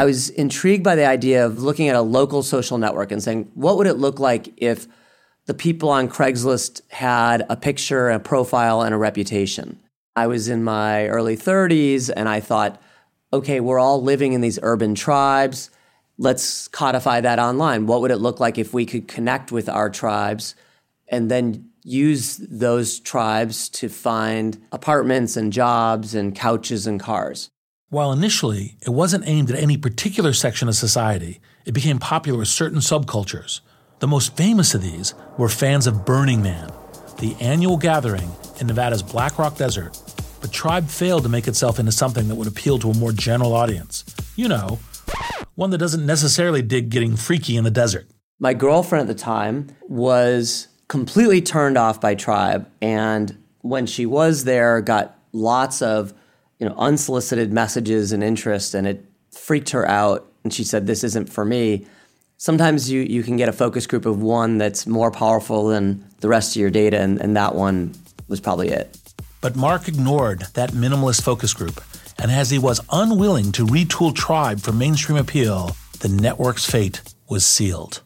I 0.00 0.06
was 0.06 0.30
intrigued 0.30 0.82
by 0.82 0.94
the 0.94 1.04
idea 1.04 1.44
of 1.44 1.62
looking 1.62 1.90
at 1.90 1.94
a 1.94 2.00
local 2.00 2.42
social 2.42 2.78
network 2.78 3.12
and 3.12 3.22
saying, 3.22 3.50
what 3.52 3.76
would 3.76 3.86
it 3.86 3.98
look 3.98 4.18
like 4.18 4.50
if 4.56 4.86
the 5.44 5.52
people 5.52 5.90
on 5.90 6.08
Craigslist 6.08 6.80
had 6.88 7.44
a 7.50 7.56
picture, 7.56 8.08
a 8.08 8.18
profile, 8.18 8.80
and 8.80 8.94
a 8.94 8.96
reputation? 8.96 9.78
I 10.16 10.26
was 10.26 10.48
in 10.48 10.64
my 10.64 11.06
early 11.08 11.36
30s 11.36 12.10
and 12.16 12.30
I 12.30 12.40
thought, 12.40 12.80
okay, 13.30 13.60
we're 13.60 13.78
all 13.78 14.02
living 14.02 14.32
in 14.32 14.40
these 14.40 14.58
urban 14.62 14.94
tribes. 14.94 15.68
Let's 16.16 16.66
codify 16.68 17.20
that 17.20 17.38
online. 17.38 17.84
What 17.84 18.00
would 18.00 18.10
it 18.10 18.22
look 18.22 18.40
like 18.40 18.56
if 18.56 18.72
we 18.72 18.86
could 18.86 19.06
connect 19.06 19.52
with 19.52 19.68
our 19.68 19.90
tribes 19.90 20.54
and 21.08 21.30
then 21.30 21.68
use 21.82 22.38
those 22.38 23.00
tribes 23.00 23.68
to 23.68 23.90
find 23.90 24.62
apartments 24.72 25.36
and 25.36 25.52
jobs 25.52 26.14
and 26.14 26.34
couches 26.34 26.86
and 26.86 26.98
cars? 26.98 27.50
While 27.90 28.12
initially 28.12 28.76
it 28.80 28.90
wasn't 28.90 29.28
aimed 29.28 29.50
at 29.50 29.58
any 29.58 29.76
particular 29.76 30.32
section 30.32 30.68
of 30.68 30.74
society, 30.74 31.40
it 31.66 31.72
became 31.72 31.98
popular 31.98 32.38
with 32.38 32.48
certain 32.48 32.78
subcultures. 32.78 33.60
The 33.98 34.08
most 34.08 34.36
famous 34.36 34.74
of 34.74 34.82
these 34.82 35.14
were 35.36 35.48
fans 35.48 35.86
of 35.86 36.06
Burning 36.06 36.42
Man, 36.42 36.72
the 37.18 37.36
annual 37.40 37.76
gathering 37.76 38.30
in 38.58 38.66
Nevada's 38.66 39.02
Black 39.02 39.38
Rock 39.38 39.56
Desert 39.58 39.98
but 40.40 40.52
Tribe 40.52 40.88
failed 40.88 41.22
to 41.24 41.28
make 41.28 41.46
itself 41.46 41.78
into 41.78 41.92
something 41.92 42.28
that 42.28 42.34
would 42.34 42.48
appeal 42.48 42.78
to 42.78 42.90
a 42.90 42.94
more 42.94 43.12
general 43.12 43.52
audience. 43.52 44.04
You 44.36 44.48
know, 44.48 44.78
one 45.54 45.70
that 45.70 45.78
doesn't 45.78 46.04
necessarily 46.04 46.62
dig 46.62 46.90
getting 46.90 47.16
freaky 47.16 47.56
in 47.56 47.64
the 47.64 47.70
desert. 47.70 48.06
My 48.38 48.54
girlfriend 48.54 49.08
at 49.08 49.16
the 49.16 49.22
time 49.22 49.68
was 49.82 50.68
completely 50.88 51.42
turned 51.42 51.76
off 51.76 52.00
by 52.00 52.14
Tribe, 52.14 52.68
and 52.80 53.36
when 53.60 53.86
she 53.86 54.06
was 54.06 54.44
there, 54.44 54.80
got 54.80 55.18
lots 55.32 55.82
of 55.82 56.14
you 56.60 56.68
know 56.68 56.74
unsolicited 56.78 57.52
messages 57.52 58.12
and 58.12 58.22
interest, 58.22 58.74
and 58.74 58.86
it 58.86 59.04
freaked 59.32 59.70
her 59.70 59.88
out. 59.88 60.30
And 60.44 60.54
she 60.54 60.62
said, 60.62 60.86
"This 60.86 61.02
isn't 61.02 61.32
for 61.32 61.44
me." 61.44 61.86
Sometimes 62.36 62.90
you 62.90 63.00
you 63.00 63.22
can 63.22 63.36
get 63.36 63.48
a 63.48 63.52
focus 63.52 63.86
group 63.86 64.06
of 64.06 64.22
one 64.22 64.58
that's 64.58 64.86
more 64.86 65.10
powerful 65.10 65.68
than 65.68 66.04
the 66.20 66.28
rest 66.28 66.54
of 66.54 66.60
your 66.60 66.70
data, 66.70 67.00
and, 67.00 67.20
and 67.20 67.36
that 67.36 67.54
one 67.54 67.94
was 68.28 68.40
probably 68.40 68.68
it. 68.68 68.96
But 69.40 69.56
Mark 69.56 69.88
ignored 69.88 70.46
that 70.54 70.70
minimalist 70.70 71.22
focus 71.22 71.54
group, 71.54 71.82
and 72.18 72.30
as 72.30 72.50
he 72.50 72.58
was 72.58 72.80
unwilling 72.92 73.52
to 73.52 73.66
retool 73.66 74.14
Tribe 74.14 74.60
for 74.60 74.72
mainstream 74.72 75.18
appeal, 75.18 75.76
the 76.00 76.08
network's 76.08 76.70
fate 76.70 77.00
was 77.28 77.44
sealed. 77.44 78.02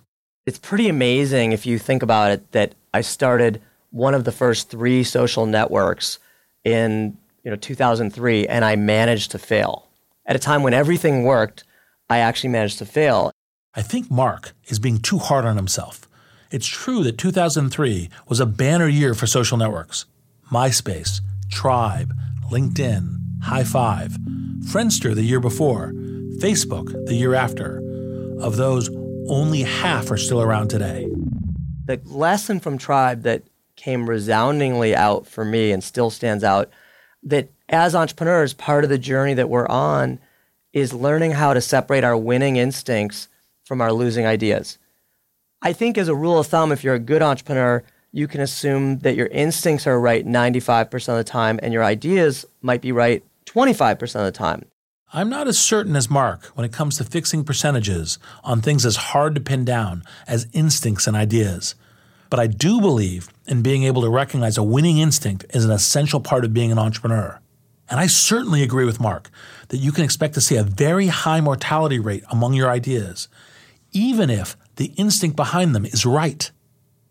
It's 0.47 0.59
pretty 0.59 0.89
amazing 0.89 1.53
if 1.53 1.67
you 1.67 1.79
think 1.79 2.03
about 2.03 2.31
it 2.31 2.53
that 2.53 2.75
I 2.93 3.01
started 3.01 3.61
one 3.91 4.15
of 4.15 4.25
the 4.25 4.33
first 4.33 4.71
three 4.71 5.03
social 5.03 5.47
networks 5.47 6.19
in 6.65 7.17
you 7.45 7.51
know 7.51 7.57
2003 7.57 8.47
and 8.47 8.65
I 8.65 8.77
managed 8.77 9.31
to 9.33 9.39
fail. 9.39 9.89
At 10.27 10.37
a 10.37 10.39
time 10.39 10.63
when 10.63 10.75
everything 10.75 11.25
worked, 11.25 11.65
I 12.09 12.19
actually 12.19 12.51
managed 12.51 12.79
to 12.79 12.87
fail. 12.87 13.31
I 13.75 13.83
think 13.83 14.11
Mark 14.11 14.53
is 14.67 14.79
being 14.79 14.99
too 14.99 15.19
hard 15.19 15.45
on 15.45 15.57
himself. 15.57 16.09
It's 16.51 16.67
true 16.67 17.03
that 17.05 17.19
2003 17.19 18.09
was 18.29 18.41
a 18.41 18.47
banner 18.47 18.89
year 18.89 19.15
for 19.15 19.27
social 19.27 19.59
networks. 19.59 20.07
MySpace, 20.51 21.21
Tribe, 21.51 22.13
LinkedIn, 22.51 23.19
hi5 23.43 24.17
Friendster 24.65 25.15
the 25.15 25.23
year 25.23 25.41
before, 25.41 25.93
Facebook 26.39 27.07
the 27.07 27.15
year 27.15 27.35
after. 27.35 27.79
Of 28.41 28.57
those, 28.57 28.89
only 29.29 29.63
half 29.63 30.11
are 30.11 30.17
still 30.17 30.41
around 30.41 30.69
today. 30.69 31.07
The 31.87 32.01
lesson 32.05 32.61
from 32.61 32.79
Tribe 32.79 33.23
that 33.23 33.43
came 33.77 34.09
resoundingly 34.09 34.95
out 34.95 35.27
for 35.27 35.45
me 35.45 35.73
and 35.73 35.85
still 35.85 36.09
stands 36.09 36.45
out 36.45 36.71
that 37.25 37.49
as 37.69 37.95
entrepreneurs, 37.95 38.55
part 38.55 38.85
of 38.85 38.91
the 38.91 38.99
journey 38.99 39.35
that 39.35 39.49
we're 39.49 39.69
on 39.69 40.19
is 40.73 40.93
learning 40.93 41.33
how 41.33 41.55
to 41.55 41.61
separate 41.61 42.05
our 42.05 42.17
winning 42.17 42.57
instincts 42.57 43.29
from 43.65 43.81
our 43.81 43.93
losing 43.93 44.27
ideas. 44.27 44.79
I 45.63 45.73
think, 45.73 45.97
as 45.97 46.09
a 46.09 46.15
rule 46.15 46.39
of 46.39 46.47
thumb, 46.47 46.73
if 46.73 46.85
you're 46.85 46.95
a 46.95 46.99
good 46.99 47.23
entrepreneur, 47.23 47.83
you 48.13 48.29
can 48.29 48.41
assume 48.41 48.99
that 48.99 49.17
your 49.17 49.27
instincts 49.29 49.87
are 49.87 49.99
right 49.99 50.27
95% 50.27 51.09
of 51.09 51.17
the 51.17 51.25
time 51.25 51.59
and 51.63 51.73
your 51.73 51.83
ideas 51.83 52.45
might 52.63 52.81
be 52.81 52.93
right 52.93 53.25
25% 53.47 54.03
of 54.17 54.25
the 54.25 54.33
time. 54.33 54.67
I'm 55.13 55.31
not 55.31 55.49
as 55.49 55.59
certain 55.59 55.97
as 55.97 56.11
Mark 56.11 56.47
when 56.55 56.65
it 56.65 56.73
comes 56.73 56.99
to 56.99 57.05
fixing 57.05 57.45
percentages 57.45 58.19
on 58.43 58.61
things 58.61 58.85
as 58.85 58.97
hard 58.97 59.35
to 59.37 59.41
pin 59.41 59.65
down 59.65 60.03
as 60.27 60.49
instincts 60.53 61.07
and 61.07 61.17
ideas. 61.17 61.77
But 62.31 62.41
I 62.41 62.47
do 62.47 62.81
believe 62.81 63.29
in 63.47 63.63
being 63.63 63.85
able 63.85 64.03
to 64.03 64.09
recognize 64.09 64.59
a 64.59 64.63
winning 64.63 64.99
instinct 64.99 65.45
is 65.51 65.65
an 65.65 65.71
essential 65.71 66.21
part 66.21 66.45
of 66.45 66.55
being 66.55 66.73
an 66.73 66.79
entrepreneur. 66.79 67.41
And 67.91 68.01
I 68.01 68.07
certainly 68.07 68.63
agree 68.63 68.85
with 68.85 69.01
Mark 69.01 69.31
that 69.69 69.77
you 69.77 69.93
can 69.93 70.05
expect 70.05 70.35
to 70.35 70.41
see 70.41 70.57
a 70.57 70.63
very 70.63 71.09
high 71.09 71.41
mortality 71.41 71.99
rate 71.99 72.25
among 72.31 72.55
your 72.55 72.71
ideas, 72.71 73.29
even 73.93 74.31
if 74.31 74.57
the 74.77 74.93
instinct 74.97 75.37
behind 75.37 75.75
them 75.75 75.85
is 75.85 76.07
right. 76.07 76.51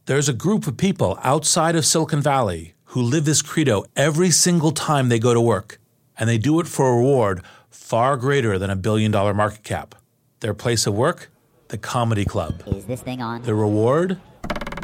There's 0.05 0.27
a 0.27 0.33
group 0.33 0.67
of 0.67 0.75
people 0.75 1.17
outside 1.21 1.75
of 1.75 1.85
Silicon 1.85 2.21
Valley 2.21 2.73
who 2.85 3.01
live 3.01 3.25
this 3.25 3.41
credo 3.41 3.85
every 3.95 4.31
single 4.31 4.71
time 4.71 5.09
they 5.09 5.19
go 5.19 5.33
to 5.33 5.41
work, 5.41 5.79
and 6.17 6.29
they 6.29 6.37
do 6.37 6.59
it 6.59 6.67
for 6.67 6.89
a 6.89 6.97
reward 6.97 7.41
far 7.69 8.17
greater 8.17 8.59
than 8.59 8.69
a 8.69 8.75
billion 8.75 9.11
dollar 9.11 9.33
market 9.33 9.63
cap. 9.63 9.95
Their 10.41 10.53
place 10.53 10.85
of 10.85 10.93
work? 10.93 11.31
The 11.69 11.77
comedy 11.77 12.25
club. 12.25 12.61
Is 12.67 12.85
this 12.85 13.01
thing 13.01 13.21
on? 13.21 13.43
The 13.43 13.55
reward? 13.55 14.19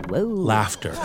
Whoa. 0.10 0.24
Laughter. 0.24 0.96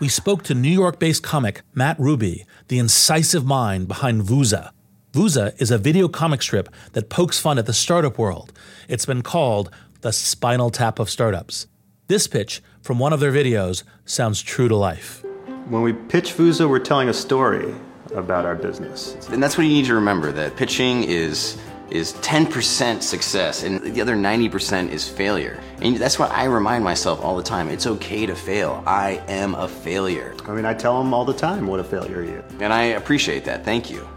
we 0.00 0.08
spoke 0.08 0.42
to 0.44 0.54
New 0.54 0.68
York 0.70 0.98
based 0.98 1.22
comic 1.22 1.62
Matt 1.74 1.98
Ruby, 1.98 2.44
the 2.68 2.78
incisive 2.78 3.46
mind 3.46 3.86
behind 3.86 4.22
Vooza. 4.22 4.72
Vooza 5.12 5.60
is 5.60 5.70
a 5.70 5.78
video 5.78 6.08
comic 6.08 6.42
strip 6.42 6.68
that 6.92 7.08
pokes 7.08 7.38
fun 7.38 7.58
at 7.58 7.66
the 7.66 7.72
startup 7.72 8.18
world. 8.18 8.52
It's 8.88 9.06
been 9.06 9.22
called 9.22 9.70
the 10.00 10.12
spinal 10.12 10.70
tap 10.70 10.98
of 10.98 11.08
startups. 11.08 11.68
This 12.08 12.26
pitch 12.26 12.62
from 12.80 12.98
one 12.98 13.12
of 13.12 13.20
their 13.20 13.32
videos 13.32 13.84
sounds 14.04 14.42
true 14.42 14.68
to 14.68 14.76
life. 14.76 15.22
When 15.68 15.82
we 15.82 15.92
pitch 15.92 16.34
Vooza, 16.34 16.68
we're 16.68 16.80
telling 16.80 17.08
a 17.08 17.14
story 17.14 17.72
about 18.14 18.44
our 18.44 18.56
business. 18.56 19.14
And 19.30 19.42
that's 19.42 19.56
what 19.56 19.64
you 19.64 19.72
need 19.72 19.86
to 19.86 19.94
remember 19.94 20.32
that 20.32 20.56
pitching 20.56 21.04
is 21.04 21.56
is 21.92 22.14
10% 22.14 23.02
success 23.02 23.62
and 23.62 23.80
the 23.94 24.00
other 24.00 24.16
90% 24.16 24.88
is 24.88 25.08
failure. 25.08 25.60
And 25.80 25.96
that's 25.96 26.18
what 26.18 26.30
I 26.30 26.44
remind 26.44 26.82
myself 26.82 27.20
all 27.22 27.36
the 27.36 27.42
time. 27.42 27.68
It's 27.68 27.86
okay 27.86 28.26
to 28.26 28.34
fail. 28.34 28.82
I 28.86 29.22
am 29.28 29.54
a 29.54 29.68
failure. 29.68 30.34
I 30.46 30.52
mean, 30.52 30.64
I 30.64 30.74
tell 30.74 31.02
them 31.02 31.12
all 31.12 31.24
the 31.24 31.34
time 31.34 31.66
what 31.66 31.80
a 31.80 31.84
failure 31.84 32.22
you. 32.22 32.42
And 32.60 32.72
I 32.72 32.82
appreciate 32.82 33.44
that. 33.44 33.64
Thank 33.64 33.90
you. 33.90 34.08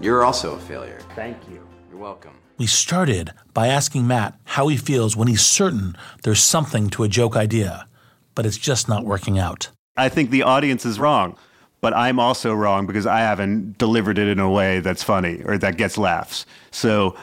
You're 0.00 0.24
also 0.24 0.54
a 0.54 0.58
failure. 0.58 1.00
Thank 1.14 1.38
you. 1.48 1.66
You're 1.88 2.00
welcome. 2.00 2.32
We 2.58 2.66
started 2.66 3.32
by 3.54 3.68
asking 3.68 4.06
Matt 4.06 4.38
how 4.44 4.68
he 4.68 4.76
feels 4.76 5.16
when 5.16 5.28
he's 5.28 5.44
certain 5.44 5.96
there's 6.22 6.42
something 6.42 6.90
to 6.90 7.04
a 7.04 7.08
joke 7.08 7.36
idea, 7.36 7.86
but 8.34 8.46
it's 8.46 8.58
just 8.58 8.88
not 8.88 9.04
working 9.04 9.38
out. 9.38 9.68
I 9.96 10.08
think 10.08 10.30
the 10.30 10.42
audience 10.42 10.84
is 10.84 10.98
wrong, 10.98 11.38
but 11.86 11.96
I'm 11.96 12.18
also 12.18 12.52
wrong 12.52 12.84
because 12.84 13.06
I 13.06 13.20
haven't 13.20 13.78
delivered 13.78 14.18
it 14.18 14.26
in 14.26 14.40
a 14.40 14.50
way 14.50 14.80
that's 14.80 15.04
funny 15.04 15.40
or 15.44 15.56
that 15.58 15.76
gets 15.76 15.96
laughs. 15.96 16.44
So 16.72 17.14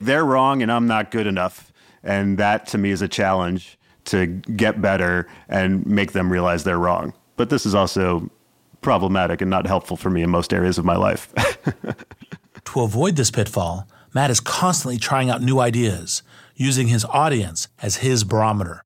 they're 0.00 0.24
wrong 0.24 0.62
and 0.62 0.72
I'm 0.72 0.86
not 0.86 1.10
good 1.10 1.26
enough. 1.26 1.70
And 2.02 2.38
that 2.38 2.66
to 2.68 2.78
me 2.78 2.92
is 2.92 3.02
a 3.02 3.08
challenge 3.08 3.76
to 4.06 4.24
get 4.24 4.80
better 4.80 5.28
and 5.50 5.84
make 5.84 6.12
them 6.12 6.32
realize 6.32 6.64
they're 6.64 6.78
wrong. 6.78 7.12
But 7.36 7.50
this 7.50 7.66
is 7.66 7.74
also 7.74 8.30
problematic 8.80 9.42
and 9.42 9.50
not 9.50 9.66
helpful 9.66 9.98
for 9.98 10.08
me 10.08 10.22
in 10.22 10.30
most 10.30 10.54
areas 10.54 10.78
of 10.78 10.86
my 10.86 10.96
life. 10.96 11.30
to 12.64 12.80
avoid 12.80 13.16
this 13.16 13.30
pitfall, 13.30 13.86
Matt 14.14 14.30
is 14.30 14.40
constantly 14.40 14.96
trying 14.96 15.28
out 15.28 15.42
new 15.42 15.60
ideas, 15.60 16.22
using 16.54 16.88
his 16.88 17.04
audience 17.04 17.68
as 17.82 17.96
his 17.96 18.24
barometer. 18.24 18.82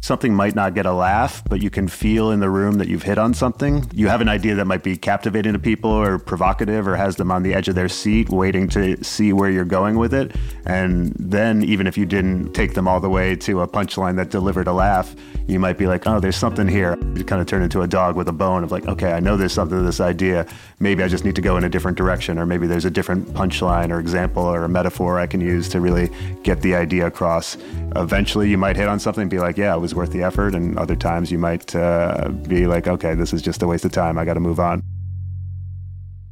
Something 0.00 0.34
might 0.34 0.54
not 0.54 0.74
get 0.74 0.86
a 0.86 0.92
laugh, 0.92 1.42
but 1.48 1.62
you 1.62 1.70
can 1.70 1.88
feel 1.88 2.30
in 2.30 2.40
the 2.40 2.50
room 2.50 2.78
that 2.78 2.88
you've 2.88 3.02
hit 3.02 3.18
on 3.18 3.34
something. 3.34 3.88
You 3.92 4.08
have 4.08 4.20
an 4.20 4.28
idea 4.28 4.54
that 4.54 4.66
might 4.66 4.82
be 4.82 4.96
captivating 4.96 5.52
to 5.52 5.58
people 5.58 5.90
or 5.90 6.18
provocative 6.18 6.86
or 6.86 6.96
has 6.96 7.16
them 7.16 7.30
on 7.30 7.42
the 7.42 7.54
edge 7.54 7.68
of 7.68 7.74
their 7.74 7.88
seat 7.88 8.28
waiting 8.30 8.68
to 8.70 9.02
see 9.02 9.32
where 9.32 9.50
you're 9.50 9.64
going 9.64 9.96
with 9.96 10.14
it. 10.14 10.34
And 10.64 11.14
then, 11.18 11.62
even 11.64 11.86
if 11.86 11.96
you 11.98 12.06
didn't 12.06 12.52
take 12.52 12.74
them 12.74 12.86
all 12.88 13.00
the 13.00 13.10
way 13.10 13.36
to 13.36 13.60
a 13.60 13.68
punchline 13.68 14.16
that 14.16 14.30
delivered 14.30 14.66
a 14.66 14.72
laugh, 14.72 15.14
you 15.48 15.60
might 15.60 15.78
be 15.78 15.86
like, 15.86 16.06
oh, 16.06 16.18
there's 16.18 16.36
something 16.36 16.66
here. 16.66 16.96
You 17.14 17.24
kind 17.24 17.40
of 17.40 17.46
turn 17.46 17.62
into 17.62 17.82
a 17.82 17.86
dog 17.86 18.16
with 18.16 18.28
a 18.28 18.32
bone 18.32 18.64
of 18.64 18.72
like, 18.72 18.86
okay, 18.86 19.12
I 19.12 19.20
know 19.20 19.36
there's 19.36 19.52
something 19.52 19.78
to 19.78 19.84
this 19.84 20.00
idea. 20.00 20.46
Maybe 20.80 21.02
I 21.02 21.08
just 21.08 21.24
need 21.24 21.36
to 21.36 21.42
go 21.42 21.56
in 21.56 21.64
a 21.64 21.68
different 21.68 21.96
direction, 21.96 22.38
or 22.38 22.46
maybe 22.46 22.66
there's 22.66 22.84
a 22.84 22.90
different 22.90 23.28
punchline 23.28 23.90
or 23.90 24.00
example 24.00 24.42
or 24.42 24.64
a 24.64 24.68
metaphor 24.68 25.18
I 25.18 25.26
can 25.26 25.40
use 25.40 25.68
to 25.70 25.80
really 25.80 26.10
get 26.42 26.62
the 26.62 26.74
idea 26.74 27.06
across. 27.06 27.56
Eventually, 27.94 28.50
you 28.50 28.58
might 28.58 28.76
hit 28.76 28.88
on 28.88 28.98
something 28.98 29.22
and 29.22 29.30
be 29.30 29.38
like, 29.38 29.56
yeah, 29.56 29.74
it 29.74 29.78
was 29.78 29.94
worth 29.94 30.10
the 30.10 30.22
effort. 30.22 30.54
And 30.54 30.78
other 30.78 30.96
times, 30.96 31.30
you 31.30 31.38
might 31.38 31.74
uh, 31.76 32.28
be 32.28 32.66
like, 32.66 32.88
okay, 32.88 33.14
this 33.14 33.32
is 33.32 33.40
just 33.40 33.62
a 33.62 33.66
waste 33.66 33.84
of 33.84 33.92
time. 33.92 34.18
I 34.18 34.24
got 34.24 34.34
to 34.34 34.40
move 34.40 34.58
on. 34.58 34.82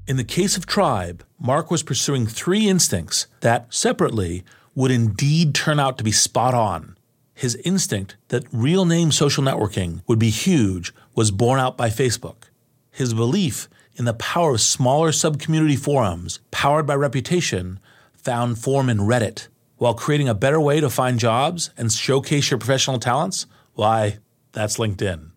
In 0.06 0.16
the 0.16 0.25
case 0.25 0.56
of 0.56 0.66
Tribe, 0.66 1.25
Mark 1.38 1.71
was 1.71 1.83
pursuing 1.83 2.26
three 2.26 2.68
instincts 2.68 3.26
that, 3.40 3.73
separately, 3.73 4.44
would 4.75 4.90
indeed 4.90 5.54
turn 5.54 5.80
out 5.80 5.97
to 5.99 6.04
be 6.04 6.12
spot 6.12 6.52
on. 6.52 6.93
His 7.34 7.56
instinct 7.56 8.16
that 8.28 8.46
real 8.52 8.84
name 8.84 9.10
social 9.10 9.42
networking 9.42 10.02
would 10.06 10.18
be 10.18 10.30
huge 10.30 10.94
was 11.14 11.30
borne 11.30 11.60
out 11.60 11.76
by 11.76 11.90
Facebook. 11.90 12.44
His 12.90 13.12
belief 13.12 13.68
in 13.96 14.04
the 14.04 14.14
power 14.14 14.54
of 14.54 14.60
smaller 14.60 15.10
subcommunity 15.10 15.78
forums 15.78 16.40
powered 16.50 16.86
by 16.86 16.94
reputation 16.94 17.80
found 18.12 18.58
form 18.58 18.88
in 18.88 18.98
Reddit. 18.98 19.48
While 19.76 19.94
creating 19.94 20.28
a 20.28 20.34
better 20.34 20.60
way 20.60 20.80
to 20.80 20.88
find 20.88 21.18
jobs 21.18 21.70
and 21.76 21.92
showcase 21.92 22.50
your 22.50 22.58
professional 22.58 22.98
talents, 22.98 23.46
why, 23.74 24.18
that's 24.52 24.78
LinkedIn. 24.78 25.30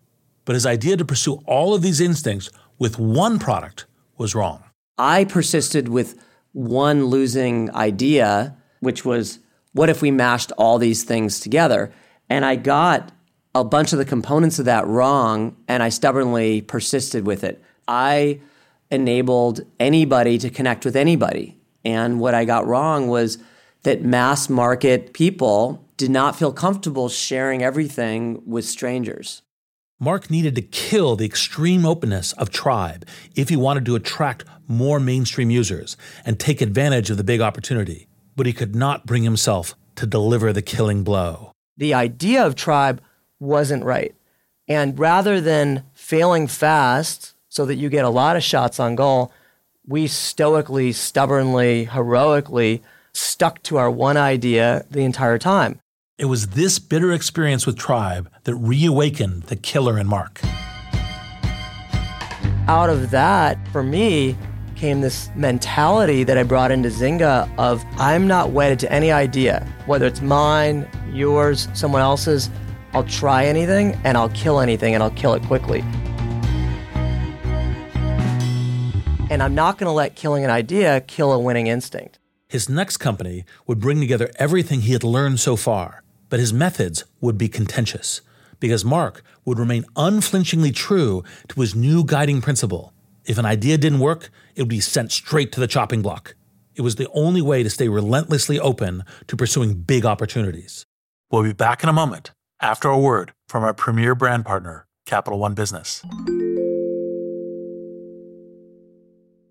But 0.44 0.54
his 0.54 0.64
idea 0.64 0.96
to 0.96 1.04
pursue 1.04 1.42
all 1.46 1.74
of 1.74 1.82
these 1.82 2.00
instincts 2.00 2.50
with 2.78 2.98
one 2.98 3.38
product 3.38 3.86
was 4.16 4.34
wrong. 4.34 4.62
I 4.96 5.24
persisted 5.24 5.88
with 5.88 6.16
one 6.52 7.06
losing 7.06 7.74
idea, 7.74 8.56
which 8.80 9.04
was 9.04 9.40
what 9.72 9.90
if 9.90 10.02
we 10.02 10.10
mashed 10.10 10.52
all 10.58 10.78
these 10.78 11.04
things 11.04 11.40
together? 11.40 11.92
And 12.28 12.44
I 12.44 12.56
got 12.56 13.12
a 13.54 13.64
bunch 13.64 13.92
of 13.92 13.98
the 13.98 14.04
components 14.04 14.58
of 14.58 14.64
that 14.66 14.86
wrong, 14.86 15.56
and 15.66 15.82
I 15.82 15.88
stubbornly 15.88 16.60
persisted 16.62 17.26
with 17.26 17.44
it. 17.44 17.62
I 17.86 18.40
enabled 18.90 19.60
anybody 19.80 20.38
to 20.38 20.50
connect 20.50 20.84
with 20.84 20.96
anybody. 20.96 21.58
And 21.84 22.20
what 22.20 22.34
I 22.34 22.44
got 22.44 22.66
wrong 22.66 23.08
was 23.08 23.38
that 23.82 24.02
mass 24.02 24.48
market 24.48 25.12
people 25.12 25.84
did 25.96 26.10
not 26.10 26.36
feel 26.36 26.52
comfortable 26.52 27.08
sharing 27.08 27.62
everything 27.62 28.42
with 28.46 28.64
strangers. 28.64 29.42
Mark 30.00 30.30
needed 30.30 30.54
to 30.54 30.62
kill 30.62 31.16
the 31.16 31.26
extreme 31.26 31.84
openness 31.84 32.32
of 32.34 32.50
Tribe 32.50 33.04
if 33.34 33.48
he 33.48 33.56
wanted 33.56 33.84
to 33.86 33.96
attract 33.96 34.44
more 34.68 35.00
mainstream 35.00 35.50
users 35.50 35.96
and 36.24 36.38
take 36.38 36.60
advantage 36.60 37.10
of 37.10 37.16
the 37.16 37.24
big 37.24 37.40
opportunity. 37.40 38.06
But 38.38 38.46
he 38.46 38.52
could 38.52 38.76
not 38.76 39.04
bring 39.04 39.24
himself 39.24 39.74
to 39.96 40.06
deliver 40.06 40.52
the 40.52 40.62
killing 40.62 41.02
blow. 41.02 41.50
The 41.76 41.92
idea 41.92 42.46
of 42.46 42.54
Tribe 42.54 43.02
wasn't 43.40 43.82
right. 43.82 44.14
And 44.68 44.96
rather 44.96 45.40
than 45.40 45.82
failing 45.92 46.46
fast 46.46 47.34
so 47.48 47.66
that 47.66 47.74
you 47.74 47.88
get 47.88 48.04
a 48.04 48.10
lot 48.10 48.36
of 48.36 48.44
shots 48.44 48.78
on 48.78 48.94
goal, 48.94 49.32
we 49.88 50.06
stoically, 50.06 50.92
stubbornly, 50.92 51.86
heroically 51.86 52.80
stuck 53.12 53.60
to 53.64 53.76
our 53.76 53.90
one 53.90 54.16
idea 54.16 54.86
the 54.88 55.02
entire 55.02 55.38
time. 55.38 55.80
It 56.16 56.26
was 56.26 56.50
this 56.50 56.78
bitter 56.78 57.10
experience 57.10 57.66
with 57.66 57.76
Tribe 57.76 58.30
that 58.44 58.54
reawakened 58.54 59.44
the 59.44 59.56
killer 59.56 59.98
in 59.98 60.06
Mark. 60.06 60.40
Out 62.68 62.88
of 62.88 63.10
that, 63.10 63.58
for 63.72 63.82
me, 63.82 64.36
came 64.78 65.00
this 65.00 65.30
mentality 65.34 66.22
that 66.22 66.38
I 66.38 66.44
brought 66.44 66.70
into 66.70 66.88
Zynga 66.88 67.50
of 67.58 67.84
I'm 67.98 68.28
not 68.28 68.52
wedded 68.52 68.78
to 68.80 68.92
any 68.92 69.10
idea, 69.10 69.66
whether 69.86 70.06
it's 70.06 70.20
mine, 70.20 70.88
yours, 71.12 71.68
someone 71.74 72.00
else's. 72.00 72.48
I'll 72.92 73.04
try 73.04 73.44
anything 73.44 73.98
and 74.04 74.16
I'll 74.16 74.30
kill 74.30 74.60
anything 74.60 74.94
and 74.94 75.02
I'll 75.02 75.10
kill 75.10 75.34
it 75.34 75.42
quickly. 75.42 75.80
And 79.30 79.42
I'm 79.42 79.54
not 79.54 79.76
going 79.76 79.88
to 79.88 79.92
let 79.92 80.14
killing 80.14 80.44
an 80.44 80.50
idea 80.50 81.00
kill 81.02 81.32
a 81.32 81.38
winning 81.38 81.66
instinct. 81.66 82.18
His 82.48 82.68
next 82.68 82.96
company 82.96 83.44
would 83.66 83.80
bring 83.80 84.00
together 84.00 84.30
everything 84.36 84.82
he 84.82 84.92
had 84.92 85.04
learned 85.04 85.40
so 85.40 85.56
far, 85.56 86.02
but 86.30 86.40
his 86.40 86.52
methods 86.52 87.04
would 87.20 87.36
be 87.36 87.48
contentious 87.48 88.22
because 88.60 88.84
Mark 88.84 89.22
would 89.44 89.58
remain 89.58 89.84
unflinchingly 89.96 90.70
true 90.70 91.22
to 91.48 91.60
his 91.60 91.74
new 91.74 92.04
guiding 92.04 92.40
principle. 92.40 92.92
If 93.26 93.36
an 93.36 93.44
idea 93.44 93.76
didn't 93.76 93.98
work, 93.98 94.30
it 94.58 94.62
would 94.62 94.68
be 94.68 94.80
sent 94.80 95.12
straight 95.12 95.52
to 95.52 95.60
the 95.60 95.68
chopping 95.68 96.02
block. 96.02 96.34
It 96.74 96.82
was 96.82 96.96
the 96.96 97.08
only 97.14 97.40
way 97.40 97.62
to 97.62 97.70
stay 97.70 97.86
relentlessly 97.86 98.58
open 98.58 99.04
to 99.28 99.36
pursuing 99.36 99.74
big 99.74 100.04
opportunities. 100.04 100.84
We'll 101.30 101.44
be 101.44 101.52
back 101.52 101.84
in 101.84 101.88
a 101.88 101.92
moment 101.92 102.32
after 102.60 102.88
a 102.88 102.98
word 102.98 103.32
from 103.48 103.62
our 103.62 103.72
premier 103.72 104.16
brand 104.16 104.44
partner, 104.44 104.88
Capital 105.06 105.38
One 105.38 105.54
Business. 105.54 106.02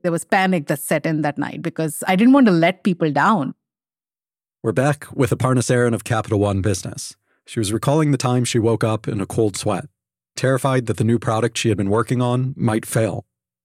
There 0.04 0.12
was 0.12 0.26
panic 0.26 0.68
that 0.68 0.80
set 0.80 1.06
in 1.06 1.22
that 1.22 1.38
night 1.38 1.62
because 1.62 2.04
I 2.06 2.18
didn't 2.18 2.34
want 2.34 2.48
to 2.48 2.52
let 2.52 2.84
people 2.84 3.10
down. 3.10 3.56
We're 4.62 4.74
back 4.74 5.08
with 5.14 5.30
Aparna 5.30 5.60
Saran 5.60 5.94
of 5.94 6.04
Capital 6.04 6.40
One 6.40 6.62
Business. 6.62 7.16
She 7.46 7.62
was 7.62 7.72
recalling 7.72 8.12
the 8.12 8.18
time 8.18 8.44
she 8.44 8.60
woke 8.60 8.84
up 8.84 9.08
in 9.08 9.22
a 9.22 9.26
cold 9.26 9.56
sweat, 9.56 9.86
terrified 10.36 10.86
that 10.88 10.98
the 10.98 11.06
new 11.06 11.18
product 11.18 11.58
she 11.58 11.70
had 11.70 11.78
been 11.78 11.90
working 11.90 12.22
on 12.22 12.54
might 12.58 12.86
fail. 12.86 13.26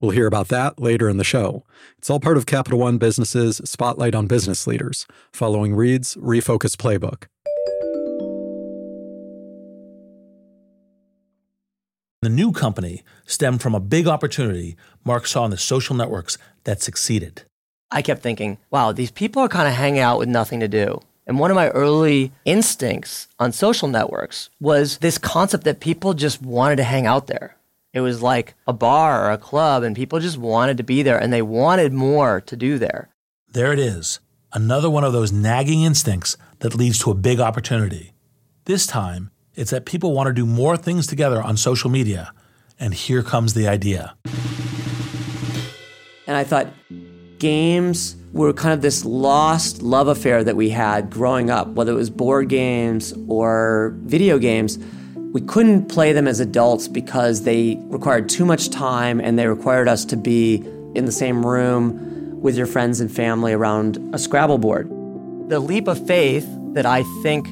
We'll 0.00 0.12
hear 0.12 0.28
about 0.28 0.46
that 0.48 0.78
later 0.78 1.08
in 1.08 1.16
the 1.16 1.24
show. 1.24 1.64
It's 1.98 2.08
all 2.08 2.20
part 2.20 2.36
of 2.36 2.46
Capital 2.46 2.78
One 2.78 2.98
Business's 2.98 3.60
Spotlight 3.64 4.14
on 4.14 4.28
Business 4.28 4.64
Leaders, 4.64 5.08
following 5.32 5.74
Reid's 5.74 6.14
Refocus 6.14 6.76
Playbook. 6.76 7.24
The 12.22 12.28
new 12.28 12.52
company 12.52 13.02
stemmed 13.26 13.60
from 13.60 13.74
a 13.74 13.80
big 13.80 14.06
opportunity 14.06 14.76
Mark 15.04 15.26
saw 15.26 15.44
in 15.44 15.50
the 15.50 15.58
social 15.58 15.96
networks 15.96 16.38
that 16.62 16.80
succeeded. 16.80 17.42
I 17.90 18.02
kept 18.02 18.22
thinking, 18.22 18.58
wow, 18.70 18.92
these 18.92 19.10
people 19.10 19.42
are 19.42 19.48
kind 19.48 19.66
of 19.66 19.74
hanging 19.74 20.00
out 20.00 20.20
with 20.20 20.28
nothing 20.28 20.60
to 20.60 20.68
do. 20.68 21.00
And 21.26 21.40
one 21.40 21.50
of 21.50 21.56
my 21.56 21.70
early 21.70 22.30
instincts 22.44 23.26
on 23.40 23.50
social 23.50 23.88
networks 23.88 24.48
was 24.60 24.98
this 24.98 25.18
concept 25.18 25.64
that 25.64 25.80
people 25.80 26.14
just 26.14 26.40
wanted 26.40 26.76
to 26.76 26.84
hang 26.84 27.06
out 27.06 27.26
there. 27.26 27.57
It 27.94 28.00
was 28.00 28.20
like 28.22 28.54
a 28.66 28.72
bar 28.72 29.24
or 29.24 29.30
a 29.30 29.38
club, 29.38 29.82
and 29.82 29.96
people 29.96 30.20
just 30.20 30.36
wanted 30.36 30.76
to 30.76 30.82
be 30.82 31.02
there 31.02 31.18
and 31.18 31.32
they 31.32 31.40
wanted 31.40 31.92
more 31.92 32.40
to 32.42 32.56
do 32.56 32.78
there. 32.78 33.08
There 33.50 33.72
it 33.72 33.78
is, 33.78 34.20
another 34.52 34.90
one 34.90 35.04
of 35.04 35.14
those 35.14 35.32
nagging 35.32 35.82
instincts 35.82 36.36
that 36.58 36.74
leads 36.74 36.98
to 37.00 37.10
a 37.10 37.14
big 37.14 37.40
opportunity. 37.40 38.12
This 38.66 38.86
time, 38.86 39.30
it's 39.54 39.70
that 39.70 39.86
people 39.86 40.12
want 40.12 40.26
to 40.26 40.34
do 40.34 40.44
more 40.44 40.76
things 40.76 41.06
together 41.06 41.42
on 41.42 41.56
social 41.56 41.88
media. 41.88 42.32
And 42.78 42.92
here 42.92 43.22
comes 43.22 43.54
the 43.54 43.66
idea. 43.66 44.14
And 46.26 46.36
I 46.36 46.44
thought, 46.44 46.68
games 47.38 48.16
were 48.32 48.52
kind 48.52 48.74
of 48.74 48.82
this 48.82 49.04
lost 49.04 49.80
love 49.80 50.08
affair 50.08 50.44
that 50.44 50.56
we 50.56 50.68
had 50.68 51.08
growing 51.08 51.48
up, 51.50 51.68
whether 51.68 51.92
it 51.92 51.96
was 51.96 52.10
board 52.10 52.50
games 52.50 53.14
or 53.26 53.94
video 54.02 54.38
games 54.38 54.78
we 55.32 55.42
couldn't 55.42 55.86
play 55.86 56.12
them 56.12 56.26
as 56.26 56.40
adults 56.40 56.88
because 56.88 57.42
they 57.42 57.76
required 57.84 58.28
too 58.28 58.46
much 58.46 58.70
time 58.70 59.20
and 59.20 59.38
they 59.38 59.46
required 59.46 59.86
us 59.86 60.04
to 60.06 60.16
be 60.16 60.56
in 60.94 61.04
the 61.04 61.12
same 61.12 61.44
room 61.44 62.40
with 62.40 62.56
your 62.56 62.66
friends 62.66 63.00
and 63.00 63.14
family 63.14 63.52
around 63.52 63.98
a 64.14 64.18
Scrabble 64.18 64.58
board. 64.58 64.88
The 65.50 65.60
leap 65.60 65.86
of 65.86 66.04
faith 66.06 66.46
that 66.72 66.86
I 66.86 67.02
think 67.22 67.46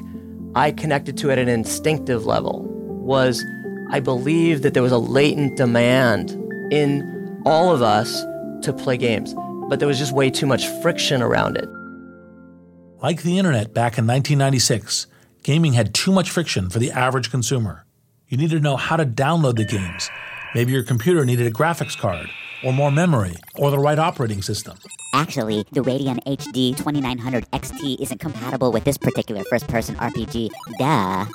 I 0.55 0.71
connected 0.71 1.17
to 1.19 1.31
at 1.31 1.37
an 1.37 1.49
instinctive 1.49 2.25
level 2.25 2.63
was 2.63 3.43
I 3.91 3.99
believed 3.99 4.63
that 4.63 4.73
there 4.73 4.83
was 4.83 4.91
a 4.91 4.97
latent 4.97 5.55
demand 5.57 6.31
in 6.71 7.41
all 7.45 7.73
of 7.73 7.81
us 7.81 8.21
to 8.63 8.73
play 8.73 8.97
games, 8.97 9.35
but 9.69 9.79
there 9.79 9.87
was 9.87 9.99
just 9.99 10.13
way 10.13 10.31
too 10.31 10.47
much 10.47 10.67
friction 10.81 11.21
around 11.21 11.57
it. 11.57 11.69
Like 13.03 13.21
the 13.21 13.37
internet 13.37 13.73
back 13.73 13.99
in 13.99 14.07
1996, 14.07 15.05
gaming 15.43 15.73
had 15.73 15.93
too 15.93 16.11
much 16.11 16.29
friction 16.29 16.69
for 16.69 16.79
the 16.79 16.91
average 16.91 17.31
consumer. 17.31 17.85
You 18.27 18.37
needed 18.37 18.57
to 18.57 18.61
know 18.61 18.75
how 18.75 18.97
to 18.97 19.05
download 19.05 19.55
the 19.55 19.65
games. 19.65 20.09
Maybe 20.53 20.71
your 20.71 20.83
computer 20.83 21.25
needed 21.25 21.47
a 21.47 21.51
graphics 21.51 21.97
card, 21.97 22.29
or 22.63 22.73
more 22.73 22.91
memory, 22.91 23.35
or 23.55 23.71
the 23.71 23.79
right 23.79 23.99
operating 23.99 24.41
system. 24.41 24.77
Actually, 25.13 25.65
the 25.71 25.81
Radeon 25.81 26.19
HD 26.25 26.75
2900 26.75 27.49
XT 27.51 27.99
isn't 28.01 28.19
compatible 28.19 28.71
with 28.71 28.83
this 28.83 28.97
particular 28.97 29.43
first 29.49 29.67
person 29.67 29.95
RPG. 29.95 30.49
Duh. 30.77 31.25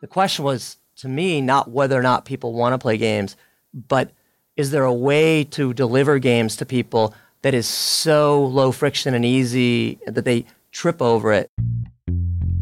The 0.00 0.06
question 0.06 0.44
was, 0.44 0.78
to 0.96 1.08
me, 1.08 1.40
not 1.40 1.70
whether 1.70 1.98
or 1.98 2.02
not 2.02 2.24
people 2.24 2.52
want 2.52 2.72
to 2.72 2.78
play 2.78 2.96
games, 2.96 3.36
but 3.72 4.12
is 4.56 4.70
there 4.70 4.84
a 4.84 4.92
way 4.92 5.44
to 5.44 5.74
deliver 5.74 6.18
games 6.18 6.56
to 6.56 6.66
people 6.66 7.14
that 7.42 7.54
is 7.54 7.66
so 7.66 8.44
low 8.44 8.72
friction 8.72 9.14
and 9.14 9.24
easy 9.24 9.98
that 10.06 10.24
they 10.24 10.46
trip 10.72 11.02
over 11.02 11.32
it? 11.32 11.50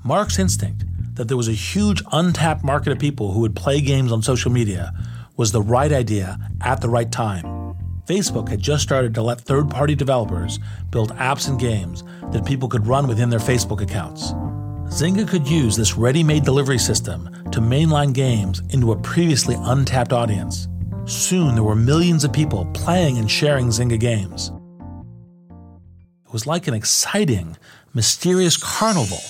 Mark's 0.05 0.41
instinct 0.41 0.85
that 1.15 1.29
there 1.29 1.37
was 1.37 1.47
a 1.47 1.53
huge 1.53 2.03
untapped 2.11 2.65
market 2.65 2.91
of 2.91 2.99
people 2.99 3.31
who 3.31 3.41
would 3.41 3.55
play 3.55 3.81
games 3.81 4.11
on 4.11 4.21
social 4.21 4.51
media 4.51 4.93
was 5.37 5.53
the 5.53 5.63
right 5.63 5.93
idea 5.93 6.39
at 6.61 6.81
the 6.81 6.89
right 6.89 7.13
time. 7.13 7.45
Facebook 8.07 8.49
had 8.49 8.61
just 8.61 8.83
started 8.83 9.15
to 9.15 9.23
let 9.23 9.41
third 9.41 9.71
party 9.71 9.95
developers 9.95 10.59
build 10.91 11.15
apps 11.17 11.49
and 11.49 11.61
games 11.61 12.03
that 12.33 12.45
people 12.45 12.69
could 12.69 12.85
run 12.85 13.07
within 13.07 13.31
their 13.31 13.39
Facebook 13.39 13.81
accounts. 13.81 14.33
Zynga 14.91 15.27
could 15.29 15.47
use 15.47 15.77
this 15.77 15.97
ready 15.97 16.25
made 16.25 16.45
delivery 16.45 16.79
system 16.79 17.31
to 17.53 17.61
mainline 17.61 18.13
games 18.13 18.61
into 18.71 18.91
a 18.91 19.01
previously 19.01 19.55
untapped 19.57 20.13
audience. 20.13 20.67
Soon 21.05 21.55
there 21.55 21.63
were 21.63 21.77
millions 21.77 22.25
of 22.25 22.33
people 22.33 22.67
playing 22.75 23.19
and 23.19 23.31
sharing 23.31 23.69
Zynga 23.69 24.01
games. 24.01 24.51
It 26.27 26.33
was 26.33 26.45
like 26.45 26.67
an 26.67 26.75
exciting, 26.75 27.57
mysterious 27.95 28.57
carnival 28.57 29.21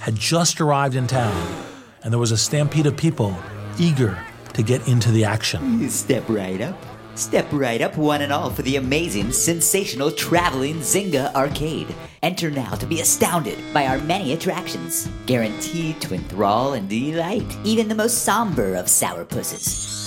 had 0.00 0.16
just 0.16 0.60
arrived 0.60 0.96
in 0.96 1.06
town, 1.06 1.64
and 2.02 2.12
there 2.12 2.18
was 2.18 2.32
a 2.32 2.36
stampede 2.36 2.86
of 2.86 2.96
people 2.96 3.36
eager 3.78 4.18
to 4.54 4.62
get 4.62 4.86
into 4.88 5.10
the 5.12 5.24
action. 5.24 5.88
Step 5.88 6.24
right 6.28 6.60
up. 6.60 6.76
Step 7.16 7.46
right 7.52 7.82
up, 7.82 7.96
one 7.96 8.22
and 8.22 8.32
all, 8.32 8.50
for 8.50 8.62
the 8.62 8.76
amazing, 8.76 9.30
sensational, 9.30 10.10
traveling 10.10 10.76
Zynga 10.76 11.34
Arcade. 11.34 11.94
Enter 12.22 12.50
now 12.50 12.74
to 12.76 12.86
be 12.86 13.00
astounded 13.00 13.58
by 13.74 13.86
our 13.86 13.98
many 13.98 14.32
attractions, 14.32 15.08
guaranteed 15.26 16.00
to 16.00 16.14
enthrall 16.14 16.72
and 16.72 16.88
delight 16.88 17.56
even 17.64 17.88
the 17.88 17.94
most 17.94 18.24
somber 18.24 18.74
of 18.74 18.86
sourpusses. 18.86 19.98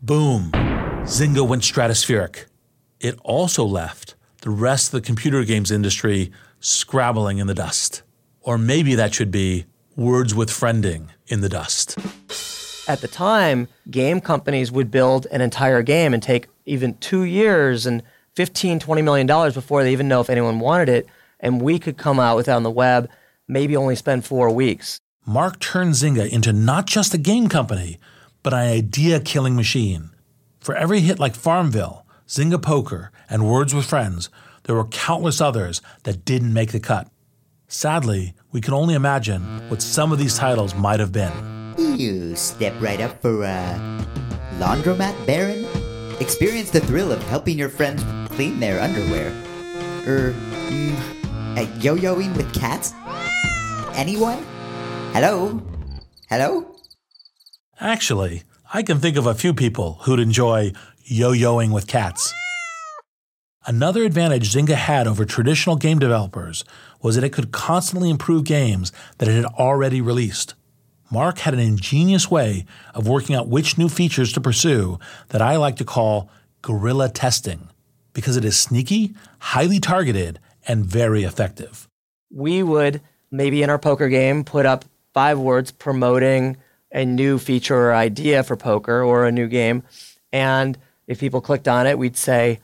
Boom! 0.00 0.52
Zynga 1.02 1.46
went 1.46 1.62
stratospheric. 1.62 2.44
It 3.00 3.18
also 3.24 3.64
left 3.64 4.15
the 4.46 4.50
rest 4.52 4.86
of 4.86 4.92
the 4.92 5.00
computer 5.04 5.42
games 5.42 5.72
industry 5.72 6.30
scrabbling 6.60 7.38
in 7.38 7.48
the 7.48 7.54
dust. 7.54 8.02
Or 8.42 8.56
maybe 8.56 8.94
that 8.94 9.12
should 9.12 9.32
be 9.32 9.66
words 9.96 10.36
with 10.36 10.50
friending 10.50 11.08
in 11.26 11.40
the 11.40 11.48
dust. 11.48 11.98
At 12.88 13.00
the 13.00 13.08
time, 13.08 13.66
game 13.90 14.20
companies 14.20 14.70
would 14.70 14.88
build 14.88 15.26
an 15.32 15.40
entire 15.40 15.82
game 15.82 16.14
and 16.14 16.22
take 16.22 16.46
even 16.64 16.96
two 16.98 17.24
years 17.24 17.86
and 17.86 18.04
15, 18.36 18.78
20 18.78 19.02
million 19.02 19.26
dollars 19.26 19.52
before 19.52 19.82
they 19.82 19.90
even 19.90 20.06
know 20.06 20.20
if 20.20 20.30
anyone 20.30 20.60
wanted 20.60 20.90
it. 20.90 21.08
And 21.40 21.60
we 21.60 21.80
could 21.80 21.96
come 21.96 22.20
out 22.20 22.36
with 22.36 22.46
it 22.46 22.52
on 22.52 22.62
the 22.62 22.70
web, 22.70 23.10
maybe 23.48 23.76
only 23.76 23.96
spend 23.96 24.24
four 24.24 24.48
weeks. 24.50 25.00
Mark 25.26 25.58
turned 25.58 25.94
Zynga 25.94 26.30
into 26.30 26.52
not 26.52 26.86
just 26.86 27.12
a 27.12 27.18
game 27.18 27.48
company, 27.48 27.98
but 28.44 28.52
an 28.52 28.60
idea 28.60 29.18
killing 29.18 29.56
machine. 29.56 30.10
For 30.60 30.76
every 30.76 31.00
hit 31.00 31.18
like 31.18 31.34
Farmville, 31.34 32.05
Zynga 32.28 32.60
Poker, 32.60 33.12
and 33.30 33.48
Words 33.48 33.72
with 33.72 33.86
Friends, 33.86 34.30
there 34.64 34.74
were 34.74 34.86
countless 34.86 35.40
others 35.40 35.80
that 36.02 36.24
didn't 36.24 36.52
make 36.52 36.72
the 36.72 36.80
cut. 36.80 37.08
Sadly, 37.68 38.34
we 38.50 38.60
can 38.60 38.74
only 38.74 38.94
imagine 38.94 39.42
what 39.68 39.80
some 39.80 40.10
of 40.10 40.18
these 40.18 40.36
titles 40.36 40.74
might 40.74 40.98
have 40.98 41.12
been. 41.12 41.32
You 41.78 42.34
step 42.34 42.74
right 42.80 43.00
up 43.00 43.22
for 43.22 43.44
a 43.44 44.04
laundromat 44.58 45.14
baron. 45.24 45.66
Experience 46.20 46.70
the 46.70 46.80
thrill 46.80 47.12
of 47.12 47.22
helping 47.28 47.56
your 47.56 47.68
friends 47.68 48.02
clean 48.34 48.58
their 48.58 48.80
underwear. 48.80 49.28
Er, 50.08 50.34
mm, 50.68 51.56
uh, 51.56 51.80
yo-yoing 51.80 52.36
with 52.36 52.52
cats? 52.52 52.92
Anyone? 53.94 54.44
Hello? 55.12 55.62
Hello? 56.28 56.74
Actually, 57.78 58.42
I 58.74 58.82
can 58.82 58.98
think 58.98 59.16
of 59.16 59.26
a 59.26 59.34
few 59.34 59.54
people 59.54 60.00
who'd 60.02 60.18
enjoy 60.18 60.72
yo 61.08 61.30
yoing 61.32 61.72
with 61.72 61.86
cats. 61.86 62.34
Another 63.64 64.02
advantage 64.04 64.52
Zynga 64.52 64.74
had 64.74 65.06
over 65.06 65.24
traditional 65.24 65.76
game 65.76 66.00
developers 66.00 66.64
was 67.00 67.14
that 67.14 67.24
it 67.24 67.32
could 67.32 67.52
constantly 67.52 68.10
improve 68.10 68.42
games 68.42 68.92
that 69.18 69.28
it 69.28 69.36
had 69.36 69.44
already 69.44 70.00
released. 70.00 70.54
Mark 71.10 71.38
had 71.38 71.54
an 71.54 71.60
ingenious 71.60 72.28
way 72.28 72.66
of 72.92 73.06
working 73.06 73.36
out 73.36 73.46
which 73.46 73.78
new 73.78 73.88
features 73.88 74.32
to 74.32 74.40
pursue 74.40 74.98
that 75.28 75.40
I 75.40 75.56
like 75.56 75.76
to 75.76 75.84
call 75.84 76.28
guerrilla 76.62 77.08
testing, 77.08 77.68
because 78.12 78.36
it 78.36 78.44
is 78.44 78.58
sneaky, 78.58 79.14
highly 79.38 79.78
targeted, 79.78 80.40
and 80.66 80.84
very 80.84 81.22
effective. 81.22 81.86
We 82.32 82.64
would 82.64 83.00
maybe 83.30 83.62
in 83.62 83.70
our 83.70 83.78
poker 83.78 84.08
game 84.08 84.42
put 84.42 84.66
up 84.66 84.84
five 85.14 85.38
words 85.38 85.70
promoting 85.70 86.56
a 86.90 87.04
new 87.04 87.38
feature 87.38 87.76
or 87.76 87.94
idea 87.94 88.42
for 88.42 88.56
poker 88.56 89.02
or 89.02 89.24
a 89.24 89.32
new 89.32 89.46
game. 89.46 89.84
And 90.32 90.76
if 91.06 91.20
people 91.20 91.40
clicked 91.40 91.68
on 91.68 91.86
it, 91.86 91.98
we'd 91.98 92.16
say, 92.16 92.60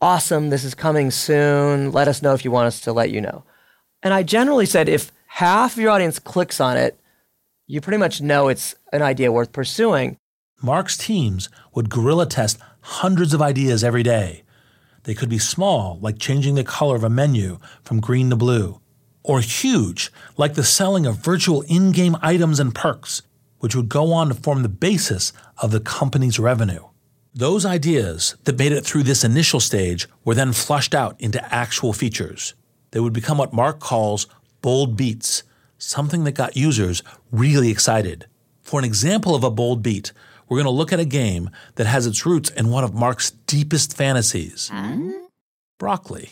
Awesome, 0.00 0.50
this 0.50 0.64
is 0.64 0.74
coming 0.74 1.10
soon. 1.10 1.90
Let 1.90 2.06
us 2.06 2.20
know 2.20 2.34
if 2.34 2.44
you 2.44 2.50
want 2.50 2.66
us 2.66 2.80
to 2.82 2.92
let 2.92 3.10
you 3.10 3.20
know. 3.20 3.44
And 4.02 4.12
I 4.12 4.22
generally 4.22 4.66
said, 4.66 4.88
if 4.88 5.10
half 5.26 5.72
of 5.72 5.78
your 5.80 5.90
audience 5.90 6.18
clicks 6.18 6.60
on 6.60 6.76
it, 6.76 7.00
you 7.66 7.80
pretty 7.80 7.98
much 7.98 8.20
know 8.20 8.48
it's 8.48 8.74
an 8.92 9.02
idea 9.02 9.32
worth 9.32 9.52
pursuing. 9.52 10.18
Mark's 10.62 10.96
teams 10.96 11.48
would 11.74 11.90
guerrilla 11.90 12.26
test 12.26 12.58
hundreds 12.80 13.34
of 13.34 13.42
ideas 13.42 13.82
every 13.82 14.02
day. 14.02 14.42
They 15.04 15.14
could 15.14 15.28
be 15.28 15.38
small, 15.38 15.98
like 16.00 16.18
changing 16.18 16.56
the 16.56 16.64
color 16.64 16.96
of 16.96 17.04
a 17.04 17.10
menu 17.10 17.58
from 17.82 18.00
green 18.00 18.30
to 18.30 18.36
blue, 18.36 18.80
or 19.22 19.40
huge, 19.40 20.12
like 20.36 20.54
the 20.54 20.64
selling 20.64 21.06
of 21.06 21.16
virtual 21.16 21.62
in 21.62 21.92
game 21.92 22.16
items 22.22 22.60
and 22.60 22.74
perks, 22.74 23.22
which 23.58 23.74
would 23.74 23.88
go 23.88 24.12
on 24.12 24.28
to 24.28 24.34
form 24.34 24.62
the 24.62 24.68
basis 24.68 25.32
of 25.58 25.70
the 25.70 25.80
company's 25.80 26.38
revenue. 26.38 26.84
Those 27.38 27.66
ideas 27.66 28.34
that 28.44 28.58
made 28.58 28.72
it 28.72 28.82
through 28.82 29.02
this 29.02 29.22
initial 29.22 29.60
stage 29.60 30.08
were 30.24 30.34
then 30.34 30.54
flushed 30.54 30.94
out 30.94 31.20
into 31.20 31.54
actual 31.54 31.92
features. 31.92 32.54
They 32.92 33.00
would 33.00 33.12
become 33.12 33.36
what 33.36 33.52
Mark 33.52 33.78
calls 33.78 34.26
bold 34.62 34.96
beats, 34.96 35.42
something 35.76 36.24
that 36.24 36.32
got 36.32 36.56
users 36.56 37.02
really 37.30 37.70
excited. 37.70 38.24
For 38.62 38.80
an 38.80 38.86
example 38.86 39.34
of 39.34 39.44
a 39.44 39.50
bold 39.50 39.82
beat, 39.82 40.12
we're 40.48 40.56
going 40.56 40.64
to 40.64 40.70
look 40.70 40.94
at 40.94 40.98
a 40.98 41.04
game 41.04 41.50
that 41.74 41.86
has 41.86 42.06
its 42.06 42.24
roots 42.24 42.48
in 42.48 42.70
one 42.70 42.84
of 42.84 42.94
Mark's 42.94 43.32
deepest 43.32 43.94
fantasies 43.94 44.72
broccoli. 45.78 46.30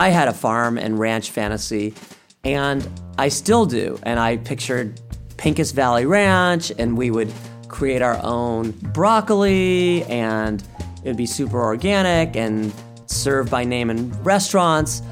I 0.00 0.08
had 0.08 0.26
a 0.26 0.32
farm 0.34 0.78
and 0.78 0.98
ranch 0.98 1.30
fantasy, 1.30 1.94
and 2.42 2.84
I 3.18 3.28
still 3.28 3.66
do. 3.66 4.00
And 4.02 4.18
I 4.18 4.38
pictured 4.38 5.00
Pincus 5.36 5.70
Valley 5.70 6.06
Ranch, 6.06 6.72
and 6.76 6.98
we 6.98 7.12
would 7.12 7.32
create 7.68 8.02
our 8.02 8.18
own 8.22 8.70
broccoli, 8.70 10.04
and 10.04 10.62
it 11.02 11.08
would 11.08 11.16
be 11.16 11.26
super 11.26 11.62
organic 11.62 12.36
and 12.36 12.72
served 13.06 13.50
by 13.50 13.64
name 13.64 13.90
in 13.90 14.10
restaurants. 14.22 15.02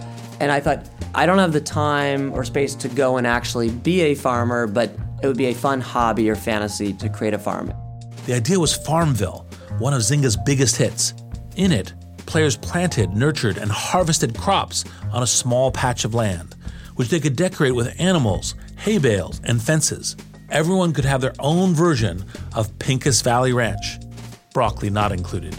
And 0.40 0.50
I 0.50 0.60
thought, 0.60 0.88
I 1.14 1.26
don't 1.26 1.38
have 1.38 1.52
the 1.52 1.60
time 1.60 2.32
or 2.32 2.44
space 2.44 2.74
to 2.76 2.88
go 2.88 3.16
and 3.16 3.26
actually 3.26 3.70
be 3.70 4.00
a 4.00 4.14
farmer, 4.14 4.66
but 4.66 4.96
it 5.22 5.26
would 5.26 5.36
be 5.36 5.46
a 5.46 5.54
fun 5.54 5.80
hobby 5.80 6.28
or 6.30 6.34
fantasy 6.34 6.92
to 6.94 7.08
create 7.08 7.34
a 7.34 7.38
farm. 7.38 7.72
The 8.26 8.34
idea 8.34 8.58
was 8.58 8.74
Farmville, 8.74 9.46
one 9.78 9.92
of 9.94 10.00
Zynga's 10.00 10.36
biggest 10.36 10.76
hits. 10.76 11.14
In 11.56 11.70
it, 11.70 11.92
players 12.26 12.56
planted, 12.56 13.10
nurtured, 13.10 13.58
and 13.58 13.70
harvested 13.70 14.36
crops 14.36 14.84
on 15.12 15.22
a 15.22 15.26
small 15.26 15.70
patch 15.70 16.04
of 16.04 16.14
land, 16.14 16.54
which 16.96 17.08
they 17.08 17.20
could 17.20 17.36
decorate 17.36 17.74
with 17.74 17.94
animals, 18.00 18.54
hay 18.78 18.98
bales, 18.98 19.40
and 19.44 19.62
fences. 19.62 20.16
Everyone 20.52 20.92
could 20.92 21.06
have 21.06 21.22
their 21.22 21.32
own 21.38 21.72
version 21.72 22.26
of 22.54 22.78
Pincus 22.78 23.22
Valley 23.22 23.54
Ranch, 23.54 23.98
broccoli 24.52 24.90
not 24.90 25.10
included. 25.10 25.54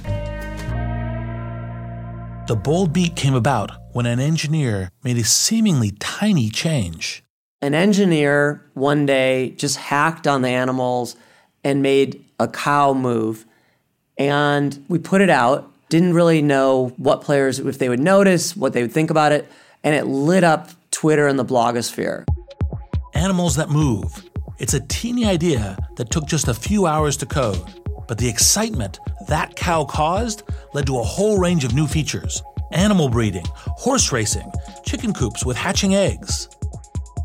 The 2.45 2.55
bold 2.55 2.93
beat 2.93 3.15
came 3.15 3.33
about 3.33 3.71
when 3.93 4.05
an 4.05 4.19
engineer 4.19 4.91
made 5.03 5.17
a 5.17 5.23
seemingly 5.23 5.89
tiny 5.99 6.51
change. 6.51 7.23
An 7.59 7.73
engineer 7.73 8.63
one 8.75 9.07
day 9.07 9.55
just 9.57 9.77
hacked 9.77 10.27
on 10.27 10.43
the 10.43 10.49
animals 10.49 11.15
and 11.63 11.81
made 11.81 12.23
a 12.39 12.47
cow 12.47 12.93
move. 12.93 13.47
And 14.19 14.85
we 14.89 14.99
put 14.99 15.21
it 15.21 15.29
out 15.31 15.73
didn't 15.89 16.13
really 16.13 16.43
know 16.43 16.93
what 16.97 17.21
players, 17.21 17.57
if 17.57 17.79
they 17.79 17.89
would 17.89 17.99
notice, 17.99 18.55
what 18.55 18.73
they 18.73 18.83
would 18.83 18.91
think 18.91 19.09
about 19.09 19.31
it, 19.31 19.51
and 19.83 19.95
it 19.95 20.05
lit 20.05 20.43
up 20.43 20.69
Twitter 20.91 21.25
and 21.25 21.39
the 21.39 21.45
blogosphere. 21.45 22.25
Animals 23.15 23.55
that 23.55 23.71
move. 23.71 24.23
It's 24.59 24.75
a 24.75 24.79
teeny 24.81 25.25
idea 25.25 25.77
that 25.95 26.11
took 26.11 26.27
just 26.27 26.47
a 26.47 26.53
few 26.53 26.85
hours 26.85 27.17
to 27.17 27.25
code, 27.25 27.61
but 28.07 28.19
the 28.19 28.29
excitement 28.29 28.99
that 29.27 29.55
cow 29.55 29.83
caused 29.83 30.43
led 30.73 30.85
to 30.85 30.99
a 30.99 31.03
whole 31.03 31.39
range 31.39 31.63
of 31.63 31.73
new 31.73 31.87
features 31.87 32.41
animal 32.71 33.07
breeding, 33.09 33.45
horse 33.55 34.11
racing, 34.11 34.51
chicken 34.83 35.13
coops 35.13 35.45
with 35.45 35.55
hatching 35.55 35.95
eggs. 35.95 36.49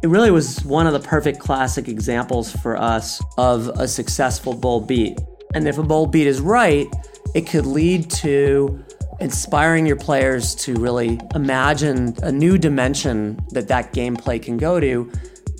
It 0.02 0.08
really 0.08 0.30
was 0.30 0.62
one 0.64 0.86
of 0.86 0.92
the 0.92 1.00
perfect 1.00 1.38
classic 1.38 1.88
examples 1.88 2.54
for 2.54 2.76
us 2.76 3.22
of 3.38 3.68
a 3.68 3.88
successful 3.88 4.54
bold 4.54 4.86
beat. 4.86 5.18
And 5.54 5.66
if 5.66 5.78
a 5.78 5.82
bold 5.82 6.12
beat 6.12 6.26
is 6.26 6.40
right, 6.40 6.86
it 7.34 7.46
could 7.46 7.66
lead 7.66 8.10
to 8.10 8.84
inspiring 9.20 9.86
your 9.86 9.96
players 9.96 10.54
to 10.54 10.74
really 10.74 11.18
imagine 11.34 12.14
a 12.22 12.30
new 12.30 12.58
dimension 12.58 13.38
that 13.50 13.68
that 13.68 13.92
gameplay 13.92 14.40
can 14.40 14.56
go 14.56 14.78
to 14.80 15.10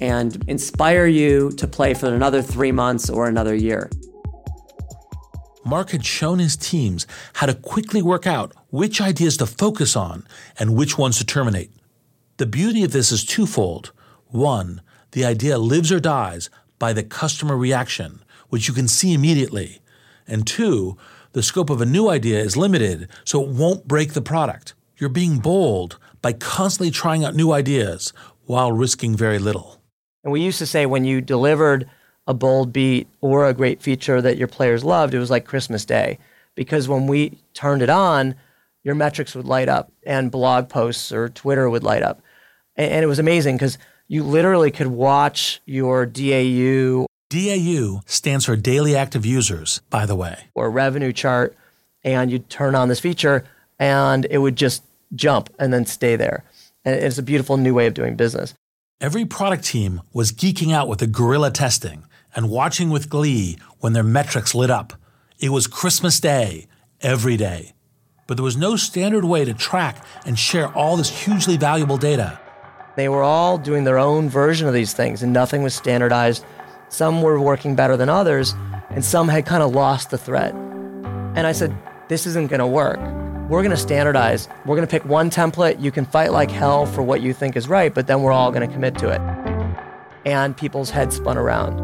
and 0.01 0.43
inspire 0.49 1.07
you 1.07 1.51
to 1.53 1.67
play 1.67 1.95
for 1.95 2.13
another 2.15 2.43
three 2.43 2.73
months 2.73 3.11
or 3.11 3.27
another 3.27 3.55
year. 3.55 3.91
Mark 5.65 5.91
had 5.91 6.05
shown 6.05 6.39
his 6.39 6.57
teams 6.57 7.07
how 7.35 7.47
to 7.47 7.55
quickly 7.55 8.01
work 8.01 8.27
out 8.27 8.53
which 8.71 9.01
ideas 9.01 9.37
to 9.37 9.47
focus 9.47 9.97
on 9.97 10.27
and 10.59 10.75
which 10.75 10.97
ones 10.97 11.19
to 11.19 11.27
terminate. 11.27 11.71
The 12.39 12.47
beauty 12.47 12.85
of 12.85 12.93
this 12.93 13.13
is 13.13 13.25
twofold. 13.25 13.93
One, 14.29 14.81
the 15.13 15.25
idea 15.25 15.59
lives 15.59 15.93
or 15.93 16.01
dies 16.01 16.51
by 16.79 16.93
the 16.93 17.03
customer 17.03 17.57
reaction, 17.57 18.23
which 18.49 18.69
you 18.69 18.75
can 18.75 18.89
see 18.89 19.13
immediately. 19.13 19.83
And 20.27 20.47
two, 20.47 20.97
the 21.33 21.43
scope 21.43 21.69
of 21.71 21.81
a 21.81 21.87
new 21.87 22.09
idea 22.09 22.41
is 22.41 22.57
limited, 22.57 23.09
so 23.25 23.43
it 23.43 23.51
won't 23.51 23.89
break 23.89 24.13
the 24.13 24.23
product. 24.23 24.75
You're 24.97 25.11
being 25.11 25.39
bold 25.39 25.99
by 26.23 26.33
constantly 26.33 26.91
trying 26.91 27.25
out 27.25 27.35
new 27.35 27.53
ideas 27.53 28.13
while 28.45 28.73
risking 28.73 29.17
very 29.17 29.39
little. 29.39 29.83
And 30.23 30.33
we 30.33 30.41
used 30.41 30.59
to 30.59 30.67
say 30.67 30.87
when 30.87 31.05
you 31.05 31.21
delivered 31.21 31.89
a 32.27 32.35
bold 32.35 32.73
beat 32.73 33.09
or 33.21 33.47
a 33.47 33.55
great 33.55 33.83
feature 33.83 34.21
that 34.21 34.37
your 34.37 34.49
players 34.49 34.85
loved, 34.85 35.15
it 35.15 35.19
was 35.19 35.31
like 35.31 35.45
Christmas 35.47 35.85
Day. 35.85 36.19
Because 36.55 36.89
when 36.89 37.07
we 37.07 37.39
turned 37.55 37.83
it 37.83 37.91
on, 37.91 38.35
your 38.83 38.95
metrics 38.95 39.35
would 39.35 39.47
light 39.47 39.69
up 39.69 39.93
and 40.05 40.31
blog 40.31 40.69
posts 40.69 41.13
or 41.13 41.29
Twitter 41.29 41.69
would 41.71 41.83
light 41.83 42.03
up. 42.03 42.21
And, 42.77 42.93
and 42.93 43.05
it 43.05 43.07
was 43.07 43.19
amazing 43.19 43.57
because 43.57 43.79
you 44.09 44.25
literally 44.25 44.71
could 44.71 44.89
watch 44.89 45.61
your 45.67 46.07
DAU. 46.07 47.07
DAU 47.31 48.01
stands 48.07 48.45
for 48.47 48.57
daily 48.57 48.97
active 48.97 49.25
users, 49.25 49.81
by 49.91 50.07
the 50.07 50.17
way. 50.17 50.49
Or 50.55 50.71
revenue 50.71 51.13
chart, 51.13 51.57
and 52.03 52.31
you'd 52.31 52.49
turn 52.49 52.75
on 52.75 52.89
this 52.89 53.01
feature 53.01 53.45
and 53.79 54.27
it 54.31 54.39
would 54.39 54.57
just 54.57 54.83
jump 55.15 55.51
and 55.59 55.73
then 55.73 55.87
stay 55.87 56.17
there. 56.17 56.45
And 56.85 56.95
it's 56.95 57.19
a 57.19 57.23
beautiful 57.23 57.57
new 57.57 57.75
way 57.75 57.87
of 57.87 57.95
doing 57.95 58.17
business. 58.17 58.55
Every 59.01 59.25
product 59.25 59.65
team 59.65 60.03
was 60.13 60.33
geeking 60.33 60.73
out 60.73 60.89
with 60.89 60.99
the 60.99 61.07
guerrilla 61.07 61.53
testing 61.53 62.05
and 62.35 62.51
watching 62.51 62.91
with 62.91 63.09
glee 63.09 63.57
when 63.79 63.93
their 63.93 64.03
metrics 64.03 64.57
lit 64.57 64.73
up. 64.73 64.93
It 65.39 65.51
was 65.51 65.69
Christmas 65.69 66.19
Day 66.19 66.67
every 67.01 67.37
day. 67.37 67.75
But 68.27 68.39
there 68.39 68.45
was 68.45 68.57
no 68.57 68.75
standard 68.75 69.25
way 69.25 69.45
to 69.45 69.55
track 69.55 70.05
and 70.27 70.37
share 70.37 70.67
all 70.77 70.97
this 70.97 71.25
hugely 71.25 71.57
valuable 71.57 71.97
data. 71.97 72.41
They 72.97 73.09
were 73.09 73.23
all 73.23 73.57
doing 73.57 73.85
their 73.85 73.99
own 73.99 74.29
version 74.29 74.67
of 74.67 74.75
these 74.75 74.95
things, 74.95 75.23
and 75.23 75.33
nothing 75.33 75.63
was 75.63 75.77
standardized. 75.77 76.45
Some 76.89 77.23
were 77.23 77.41
working 77.41 77.77
better 77.77 77.97
than 77.97 78.09
others, 78.09 78.53
and 78.91 79.05
some 79.05 79.29
had 79.29 79.47
kind 79.47 79.63
of 79.63 79.73
lost 79.77 80.11
the 80.11 80.19
thread. 80.19 80.57
And 81.37 81.47
I 81.47 81.53
said, 81.53 81.73
This 82.09 82.27
isn't 82.27 82.49
going 82.49 82.59
to 82.59 82.67
work. 82.67 82.99
We're 83.49 83.63
going 83.63 83.71
to 83.71 83.79
standardize. 83.79 84.47
We're 84.67 84.77
going 84.77 84.87
to 84.87 84.91
pick 84.91 85.07
one 85.07 85.31
template. 85.31 85.81
You 85.81 85.91
can 85.91 86.05
fight 86.05 86.33
like 86.33 86.51
hell 86.51 86.85
for 86.85 87.03
what 87.03 87.23
you 87.23 87.33
think 87.33 87.57
is 87.57 87.67
right, 87.67 87.95
but 87.95 88.07
then 88.07 88.21
we're 88.21 88.33
all 88.33 88.53
going 88.53 88.69
to 88.69 88.71
commit 88.71 88.99
to 88.99 89.09
it. 89.09 89.23
And 90.27 90.55
people's 90.55 90.91
heads 90.91 91.17
spun 91.17 91.39
around. 91.39 91.79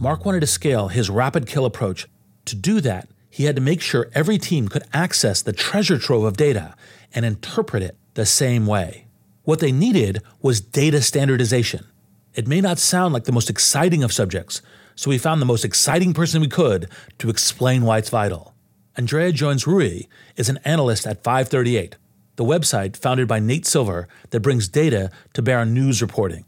Mark 0.00 0.24
wanted 0.24 0.40
to 0.40 0.48
scale 0.48 0.88
his 0.88 1.10
rapid 1.10 1.46
kill 1.46 1.64
approach. 1.64 2.08
To 2.46 2.56
do 2.56 2.80
that, 2.80 3.08
he 3.30 3.44
had 3.44 3.54
to 3.54 3.62
make 3.62 3.80
sure 3.80 4.10
every 4.14 4.36
team 4.36 4.66
could 4.66 4.82
access 4.92 5.42
the 5.42 5.52
treasure 5.52 5.96
trove 5.96 6.24
of 6.24 6.36
data 6.36 6.74
and 7.14 7.24
interpret 7.24 7.84
it 7.84 7.96
the 8.14 8.26
same 8.26 8.66
way. 8.66 9.06
What 9.44 9.60
they 9.60 9.70
needed 9.70 10.22
was 10.42 10.60
data 10.60 11.00
standardization. 11.00 11.86
It 12.34 12.48
may 12.48 12.60
not 12.60 12.80
sound 12.80 13.14
like 13.14 13.24
the 13.24 13.32
most 13.32 13.48
exciting 13.48 14.02
of 14.02 14.12
subjects, 14.12 14.60
so 14.96 15.10
we 15.10 15.18
found 15.18 15.40
the 15.40 15.46
most 15.46 15.64
exciting 15.64 16.14
person 16.14 16.40
we 16.40 16.48
could 16.48 16.88
to 17.18 17.30
explain 17.30 17.84
why 17.84 17.98
it's 17.98 18.10
vital. 18.10 18.53
Andrea 18.96 19.32
Jones-Rooy 19.32 20.06
is 20.36 20.48
an 20.48 20.60
analyst 20.64 21.04
at 21.04 21.24
538, 21.24 21.96
the 22.36 22.44
website 22.44 22.96
founded 22.96 23.26
by 23.26 23.40
Nate 23.40 23.66
Silver 23.66 24.06
that 24.30 24.38
brings 24.38 24.68
data 24.68 25.10
to 25.32 25.42
bear 25.42 25.58
on 25.58 25.74
news 25.74 26.00
reporting. 26.00 26.44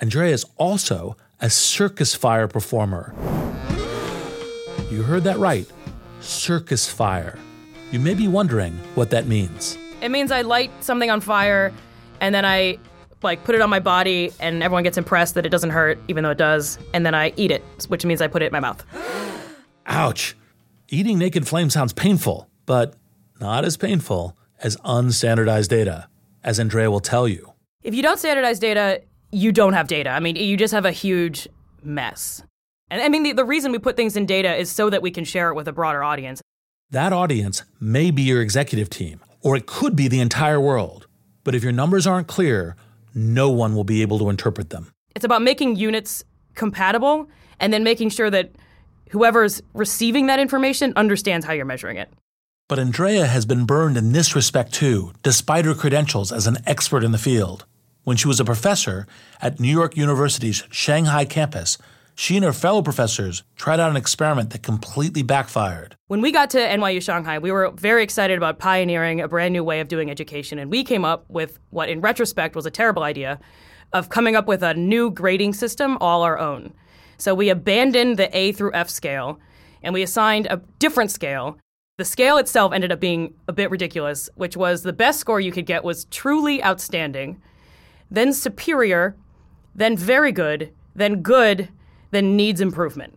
Andrea 0.00 0.32
is 0.32 0.44
also 0.56 1.16
a 1.40 1.48
circus 1.48 2.12
fire 2.12 2.48
performer. 2.48 3.14
You 4.90 5.04
heard 5.04 5.22
that 5.22 5.38
right 5.38 5.70
circus 6.20 6.88
fire. 6.88 7.38
You 7.92 8.00
may 8.00 8.14
be 8.14 8.26
wondering 8.26 8.72
what 8.96 9.10
that 9.10 9.28
means. 9.28 9.78
It 10.00 10.08
means 10.08 10.32
I 10.32 10.42
light 10.42 10.72
something 10.82 11.10
on 11.10 11.20
fire 11.20 11.72
and 12.20 12.34
then 12.34 12.44
I 12.44 12.78
like 13.22 13.44
put 13.44 13.54
it 13.54 13.60
on 13.60 13.70
my 13.70 13.80
body 13.80 14.32
and 14.40 14.64
everyone 14.64 14.82
gets 14.82 14.98
impressed 14.98 15.34
that 15.36 15.46
it 15.46 15.50
doesn't 15.50 15.70
hurt 15.70 16.00
even 16.08 16.24
though 16.24 16.30
it 16.30 16.38
does 16.38 16.76
and 16.92 17.06
then 17.06 17.14
I 17.14 17.32
eat 17.36 17.52
it, 17.52 17.62
which 17.86 18.04
means 18.04 18.20
I 18.20 18.26
put 18.26 18.42
it 18.42 18.46
in 18.46 18.52
my 18.52 18.60
mouth. 18.60 18.84
Ouch. 19.86 20.34
Eating 20.88 21.18
naked 21.18 21.48
flame 21.48 21.70
sounds 21.70 21.92
painful, 21.94 22.48
but 22.66 22.94
not 23.40 23.64
as 23.64 23.76
painful 23.76 24.36
as 24.62 24.76
unstandardized 24.78 25.68
data, 25.68 26.08
as 26.42 26.60
Andrea 26.60 26.90
will 26.90 27.00
tell 27.00 27.26
you. 27.26 27.52
If 27.82 27.94
you 27.94 28.02
don't 28.02 28.18
standardize 28.18 28.58
data, 28.58 29.02
you 29.30 29.50
don't 29.50 29.72
have 29.72 29.88
data. 29.88 30.10
I 30.10 30.20
mean, 30.20 30.36
you 30.36 30.56
just 30.56 30.74
have 30.74 30.84
a 30.84 30.92
huge 30.92 31.48
mess. 31.82 32.42
And 32.90 33.00
I 33.00 33.08
mean, 33.08 33.22
the, 33.22 33.32
the 33.32 33.44
reason 33.44 33.72
we 33.72 33.78
put 33.78 33.96
things 33.96 34.16
in 34.16 34.26
data 34.26 34.54
is 34.54 34.70
so 34.70 34.90
that 34.90 35.00
we 35.00 35.10
can 35.10 35.24
share 35.24 35.50
it 35.50 35.54
with 35.54 35.68
a 35.68 35.72
broader 35.72 36.02
audience. 36.02 36.42
That 36.90 37.12
audience 37.12 37.62
may 37.80 38.10
be 38.10 38.22
your 38.22 38.42
executive 38.42 38.90
team, 38.90 39.20
or 39.40 39.56
it 39.56 39.66
could 39.66 39.96
be 39.96 40.06
the 40.06 40.20
entire 40.20 40.60
world. 40.60 41.06
But 41.44 41.54
if 41.54 41.62
your 41.62 41.72
numbers 41.72 42.06
aren't 42.06 42.26
clear, 42.26 42.76
no 43.14 43.50
one 43.50 43.74
will 43.74 43.84
be 43.84 44.02
able 44.02 44.18
to 44.18 44.28
interpret 44.28 44.68
them. 44.68 44.92
It's 45.16 45.24
about 45.24 45.40
making 45.40 45.76
units 45.76 46.24
compatible 46.54 47.28
and 47.58 47.72
then 47.72 47.84
making 47.84 48.10
sure 48.10 48.30
that 48.30 48.50
whoever's 49.10 49.62
receiving 49.72 50.26
that 50.26 50.38
information 50.40 50.92
understands 50.96 51.46
how 51.46 51.52
you're 51.52 51.64
measuring 51.64 51.96
it. 51.96 52.12
But 52.68 52.78
Andrea 52.78 53.26
has 53.26 53.44
been 53.44 53.66
burned 53.66 53.96
in 53.96 54.12
this 54.12 54.34
respect 54.34 54.72
too, 54.72 55.12
despite 55.22 55.66
her 55.66 55.74
credentials 55.74 56.32
as 56.32 56.46
an 56.46 56.56
expert 56.66 57.04
in 57.04 57.12
the 57.12 57.18
field. 57.18 57.66
When 58.04 58.16
she 58.16 58.28
was 58.28 58.40
a 58.40 58.44
professor 58.44 59.06
at 59.40 59.60
New 59.60 59.68
York 59.68 59.96
University's 59.96 60.64
Shanghai 60.70 61.24
campus, 61.24 61.78
she 62.14 62.36
and 62.36 62.44
her 62.44 62.52
fellow 62.52 62.80
professors 62.80 63.42
tried 63.56 63.80
out 63.80 63.90
an 63.90 63.96
experiment 63.96 64.50
that 64.50 64.62
completely 64.62 65.22
backfired. 65.22 65.96
When 66.06 66.20
we 66.20 66.30
got 66.30 66.50
to 66.50 66.58
NYU 66.58 67.02
Shanghai, 67.02 67.38
we 67.38 67.50
were 67.50 67.70
very 67.72 68.02
excited 68.02 68.36
about 68.36 68.58
pioneering 68.58 69.20
a 69.20 69.28
brand 69.28 69.52
new 69.52 69.64
way 69.64 69.80
of 69.80 69.88
doing 69.88 70.10
education, 70.10 70.58
and 70.58 70.70
we 70.70 70.84
came 70.84 71.04
up 71.04 71.24
with 71.28 71.58
what, 71.70 71.88
in 71.88 72.00
retrospect, 72.00 72.54
was 72.54 72.66
a 72.66 72.70
terrible 72.70 73.02
idea 73.02 73.40
of 73.92 74.08
coming 74.08 74.36
up 74.36 74.46
with 74.46 74.62
a 74.62 74.74
new 74.74 75.10
grading 75.10 75.54
system 75.54 75.98
all 76.00 76.22
our 76.22 76.38
own. 76.38 76.72
So 77.18 77.34
we 77.34 77.48
abandoned 77.48 78.16
the 78.16 78.34
A 78.36 78.52
through 78.52 78.72
F 78.74 78.88
scale 78.88 79.38
and 79.82 79.92
we 79.94 80.02
assigned 80.02 80.46
a 80.46 80.60
different 80.78 81.10
scale. 81.10 81.58
The 81.98 82.04
scale 82.04 82.38
itself 82.38 82.72
ended 82.72 82.90
up 82.90 83.00
being 83.00 83.34
a 83.46 83.52
bit 83.52 83.70
ridiculous, 83.70 84.28
which 84.34 84.56
was 84.56 84.82
the 84.82 84.92
best 84.92 85.20
score 85.20 85.40
you 85.40 85.52
could 85.52 85.66
get 85.66 85.84
was 85.84 86.06
truly 86.06 86.62
outstanding, 86.64 87.40
then 88.10 88.32
superior, 88.32 89.16
then 89.74 89.96
very 89.96 90.32
good, 90.32 90.72
then 90.96 91.22
good, 91.22 91.68
then 92.10 92.36
needs 92.36 92.60
improvement. 92.60 93.16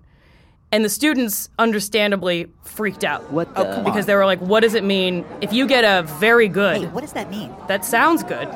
And 0.72 0.84
the 0.84 0.90
students 0.90 1.50
understandably 1.58 2.48
freaked 2.64 3.06
out. 3.06 3.32
What 3.32 3.56
the? 3.56 3.80
Oh, 3.80 3.84
because 3.84 4.06
they 4.06 4.16
were 4.16 4.26
like, 4.26 4.42
what 4.42 4.60
does 4.60 4.74
it 4.74 4.84
mean 4.84 5.24
if 5.40 5.54
you 5.54 5.66
get 5.66 5.86
a 5.86 6.04
very 6.04 6.50
good? 6.50 6.82
Hey, 6.82 6.88
what 6.88 7.02
does 7.02 7.14
that 7.14 7.30
mean? 7.32 7.56
That 7.68 7.86
sounds 7.86 8.22
good. 8.22 8.50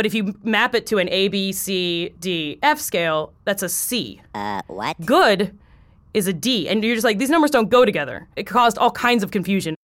But 0.00 0.06
if 0.06 0.14
you 0.14 0.34
map 0.42 0.74
it 0.74 0.86
to 0.86 0.96
an 0.96 1.10
A, 1.10 1.28
B, 1.28 1.52
C, 1.52 2.14
D, 2.20 2.58
F 2.62 2.80
scale, 2.80 3.34
that's 3.44 3.62
a 3.62 3.68
C. 3.68 4.22
Uh, 4.34 4.62
what? 4.66 4.96
Good 5.04 5.58
is 6.14 6.26
a 6.26 6.32
D. 6.32 6.70
And 6.70 6.82
you're 6.82 6.94
just 6.94 7.04
like, 7.04 7.18
these 7.18 7.28
numbers 7.28 7.50
don't 7.50 7.68
go 7.68 7.84
together. 7.84 8.26
It 8.34 8.44
caused 8.44 8.78
all 8.78 8.90
kinds 8.92 9.22
of 9.22 9.30
confusion. 9.30 9.74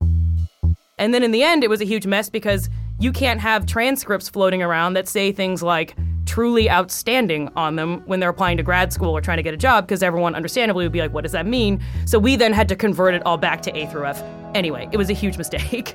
And 0.97 1.13
then 1.13 1.23
in 1.23 1.33
the 1.33 1.43
end, 1.43 1.65
it 1.65 1.69
was 1.69 1.83
a 1.83 1.85
huge 1.85 2.07
mess 2.07 2.31
because 2.31 2.71
you 2.99 3.13
can't 3.13 3.41
have 3.41 3.67
transcripts 3.67 4.27
floating 4.27 4.63
around 4.63 4.95
that 4.95 5.07
say 5.07 5.33
things 5.33 5.63
like 5.63 5.95
truly 6.25 6.71
outstanding 6.71 7.51
on 7.55 7.77
them 7.77 8.01
when 8.07 8.19
they're 8.19 8.31
applying 8.31 8.57
to 8.57 8.63
grad 8.63 8.95
school 8.95 9.15
or 9.15 9.21
trying 9.21 9.37
to 9.37 9.43
get 9.43 9.53
a 9.53 9.59
job 9.59 9.87
because 9.87 10.03
everyone 10.03 10.35
understandably 10.35 10.87
would 10.87 10.93
be 10.93 11.01
like, 11.01 11.13
what 11.13 11.25
does 11.25 11.33
that 11.33 11.45
mean? 11.45 11.79
So 12.07 12.19
we 12.19 12.37
then 12.37 12.55
had 12.55 12.71
to 12.71 12.75
convert 12.75 13.13
it 13.13 13.23
all 13.27 13.37
back 13.37 13.61
to 13.61 13.77
A 13.77 13.85
through 13.89 14.07
F. 14.07 14.23
Anyway, 14.55 14.89
it 14.93 14.97
was 14.97 15.11
a 15.11 15.13
huge 15.13 15.37
mistake. 15.43 15.95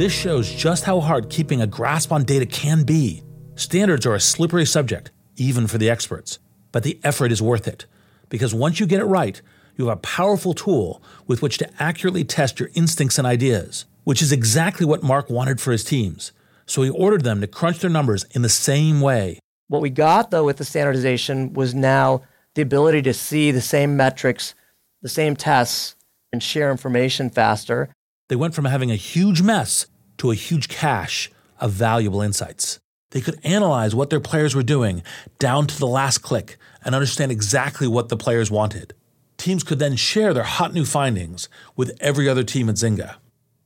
This 0.00 0.14
shows 0.14 0.50
just 0.50 0.84
how 0.84 1.00
hard 1.00 1.28
keeping 1.28 1.60
a 1.60 1.66
grasp 1.66 2.10
on 2.10 2.24
data 2.24 2.46
can 2.46 2.84
be. 2.84 3.22
Standards 3.54 4.06
are 4.06 4.14
a 4.14 4.18
slippery 4.18 4.64
subject, 4.64 5.10
even 5.36 5.66
for 5.66 5.76
the 5.76 5.90
experts. 5.90 6.38
But 6.72 6.84
the 6.84 6.98
effort 7.04 7.30
is 7.30 7.42
worth 7.42 7.68
it, 7.68 7.84
because 8.30 8.54
once 8.54 8.80
you 8.80 8.86
get 8.86 9.02
it 9.02 9.04
right, 9.04 9.42
you 9.76 9.88
have 9.88 9.98
a 9.98 10.00
powerful 10.00 10.54
tool 10.54 11.02
with 11.26 11.42
which 11.42 11.58
to 11.58 11.68
accurately 11.82 12.24
test 12.24 12.58
your 12.58 12.70
instincts 12.72 13.18
and 13.18 13.26
ideas, 13.26 13.84
which 14.04 14.22
is 14.22 14.32
exactly 14.32 14.86
what 14.86 15.02
Mark 15.02 15.28
wanted 15.28 15.60
for 15.60 15.70
his 15.70 15.84
teams. 15.84 16.32
So 16.64 16.80
he 16.80 16.88
ordered 16.88 17.24
them 17.24 17.42
to 17.42 17.46
crunch 17.46 17.80
their 17.80 17.90
numbers 17.90 18.24
in 18.30 18.40
the 18.40 18.48
same 18.48 19.02
way. 19.02 19.38
What 19.68 19.82
we 19.82 19.90
got, 19.90 20.30
though, 20.30 20.46
with 20.46 20.56
the 20.56 20.64
standardization 20.64 21.52
was 21.52 21.74
now 21.74 22.22
the 22.54 22.62
ability 22.62 23.02
to 23.02 23.12
see 23.12 23.50
the 23.50 23.60
same 23.60 23.98
metrics, 23.98 24.54
the 25.02 25.10
same 25.10 25.36
tests, 25.36 25.94
and 26.32 26.42
share 26.42 26.70
information 26.70 27.28
faster. 27.28 27.90
They 28.30 28.36
went 28.36 28.54
from 28.54 28.66
having 28.66 28.92
a 28.92 28.96
huge 28.96 29.42
mess 29.42 29.86
to 30.18 30.30
a 30.30 30.36
huge 30.36 30.68
cache 30.68 31.32
of 31.58 31.72
valuable 31.72 32.22
insights. 32.22 32.78
They 33.10 33.20
could 33.20 33.40
analyze 33.42 33.92
what 33.92 34.08
their 34.08 34.20
players 34.20 34.54
were 34.54 34.62
doing 34.62 35.02
down 35.40 35.66
to 35.66 35.76
the 35.76 35.88
last 35.88 36.18
click 36.18 36.56
and 36.84 36.94
understand 36.94 37.32
exactly 37.32 37.88
what 37.88 38.08
the 38.08 38.16
players 38.16 38.48
wanted. 38.48 38.94
Teams 39.36 39.64
could 39.64 39.80
then 39.80 39.96
share 39.96 40.32
their 40.32 40.44
hot 40.44 40.72
new 40.72 40.84
findings 40.84 41.48
with 41.74 41.98
every 42.00 42.28
other 42.28 42.44
team 42.44 42.68
at 42.68 42.76
Zynga. 42.76 43.16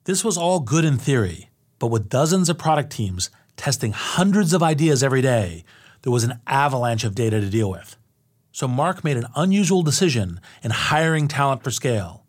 This 0.05 0.25
was 0.25 0.39
all 0.39 0.61
good 0.61 0.87
in 0.87 0.97
theory, 0.97 1.51
but 1.79 1.89
with 1.89 2.09
dozens 2.09 2.49
of 2.49 2.57
product 2.57 2.91
teams 2.91 3.29
testing 3.59 3.93
hundreds 3.93 4.55
of 4.55 4.63
ideas 4.63 5.03
every 5.03 5.21
day, 5.21 5.63
there 6.01 6.13
was 6.13 6.25
an 6.25 6.41
avalanche 6.47 7.05
of 7.05 7.15
data 7.15 7.39
to 7.39 7.51
deal 7.51 7.71
with. 7.71 7.99
So 8.51 8.67
Mark 8.67 9.05
made 9.05 9.19
an 9.19 9.27
unusual 9.37 9.83
decision 9.83 10.41
in 10.63 10.71
hiring 10.71 11.29
talent 11.29 11.63
for 11.63 11.71
scale. 11.71 12.24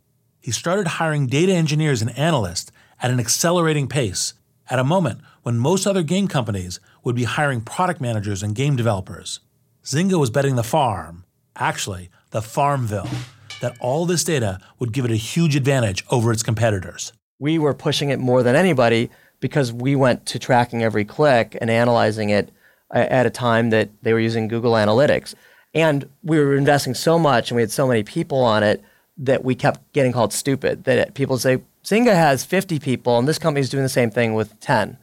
He 0.45 0.51
started 0.51 0.85
hiring 0.85 1.25
data 1.25 1.53
engineers 1.53 2.03
and 2.03 2.15
analysts 2.15 2.71
at 3.01 3.09
an 3.09 3.19
accelerating 3.19 3.87
pace 3.87 4.35
at 4.69 4.77
a 4.77 4.83
moment 4.83 5.21
when 5.41 5.57
most 5.57 5.87
other 5.87 6.03
game 6.03 6.27
companies 6.27 6.79
would 7.03 7.15
be 7.15 7.23
hiring 7.23 7.61
product 7.61 7.99
managers 7.99 8.43
and 8.43 8.53
game 8.53 8.75
developers. 8.75 9.39
Zynga 9.83 10.19
was 10.19 10.29
betting 10.29 10.55
the 10.55 10.61
farm, 10.61 11.23
actually, 11.55 12.11
the 12.29 12.43
Farmville, 12.43 13.09
that 13.59 13.75
all 13.79 14.05
this 14.05 14.23
data 14.23 14.59
would 14.77 14.93
give 14.93 15.03
it 15.03 15.09
a 15.09 15.15
huge 15.15 15.55
advantage 15.55 16.05
over 16.11 16.31
its 16.31 16.43
competitors. 16.43 17.11
We 17.39 17.57
were 17.57 17.73
pushing 17.73 18.11
it 18.11 18.19
more 18.19 18.43
than 18.43 18.55
anybody 18.55 19.09
because 19.39 19.73
we 19.73 19.95
went 19.95 20.27
to 20.27 20.37
tracking 20.37 20.83
every 20.83 21.05
click 21.05 21.57
and 21.59 21.71
analyzing 21.71 22.29
it 22.29 22.51
uh, 22.93 22.99
at 22.99 23.25
a 23.25 23.31
time 23.31 23.71
that 23.71 23.89
they 24.03 24.13
were 24.13 24.19
using 24.19 24.47
Google 24.47 24.73
Analytics. 24.73 25.33
And 25.73 26.07
we 26.21 26.37
were 26.37 26.55
investing 26.55 26.93
so 26.93 27.17
much 27.17 27.49
and 27.49 27.55
we 27.55 27.63
had 27.63 27.71
so 27.71 27.87
many 27.87 28.03
people 28.03 28.43
on 28.43 28.61
it 28.61 28.83
that 29.17 29.43
we 29.43 29.55
kept 29.55 29.91
getting 29.93 30.11
called 30.11 30.33
stupid. 30.33 30.83
That 30.85 31.13
people 31.13 31.37
say, 31.37 31.61
Zynga 31.83 32.13
has 32.13 32.43
50 32.43 32.79
people 32.79 33.17
and 33.17 33.27
this 33.27 33.39
company 33.39 33.61
is 33.61 33.69
doing 33.69 33.83
the 33.83 33.89
same 33.89 34.11
thing 34.11 34.33
with 34.33 34.59
10. 34.59 34.97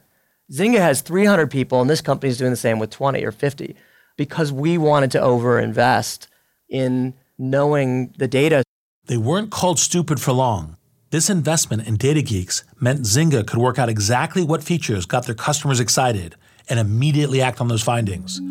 Zynga 0.51 0.79
has 0.79 1.01
300 1.01 1.49
people 1.49 1.81
and 1.81 1.89
this 1.89 2.01
company 2.01 2.29
is 2.29 2.37
doing 2.37 2.51
the 2.51 2.57
same 2.57 2.79
with 2.79 2.89
20 2.89 3.23
or 3.23 3.31
50 3.31 3.75
because 4.17 4.51
we 4.51 4.77
wanted 4.77 5.11
to 5.11 5.19
overinvest 5.19 6.27
in 6.69 7.13
knowing 7.37 8.13
the 8.17 8.27
data. 8.27 8.63
They 9.05 9.17
weren't 9.17 9.51
called 9.51 9.79
stupid 9.79 10.21
for 10.21 10.33
long. 10.33 10.77
This 11.09 11.29
investment 11.29 11.87
in 11.87 11.97
data 11.97 12.21
geeks 12.21 12.63
meant 12.79 13.01
Zynga 13.01 13.45
could 13.45 13.59
work 13.59 13.77
out 13.77 13.89
exactly 13.89 14.43
what 14.43 14.63
features 14.63 15.05
got 15.05 15.25
their 15.25 15.35
customers 15.35 15.79
excited 15.79 16.35
and 16.69 16.79
immediately 16.79 17.41
act 17.41 17.61
on 17.61 17.67
those 17.67 17.83
findings, 17.83 18.41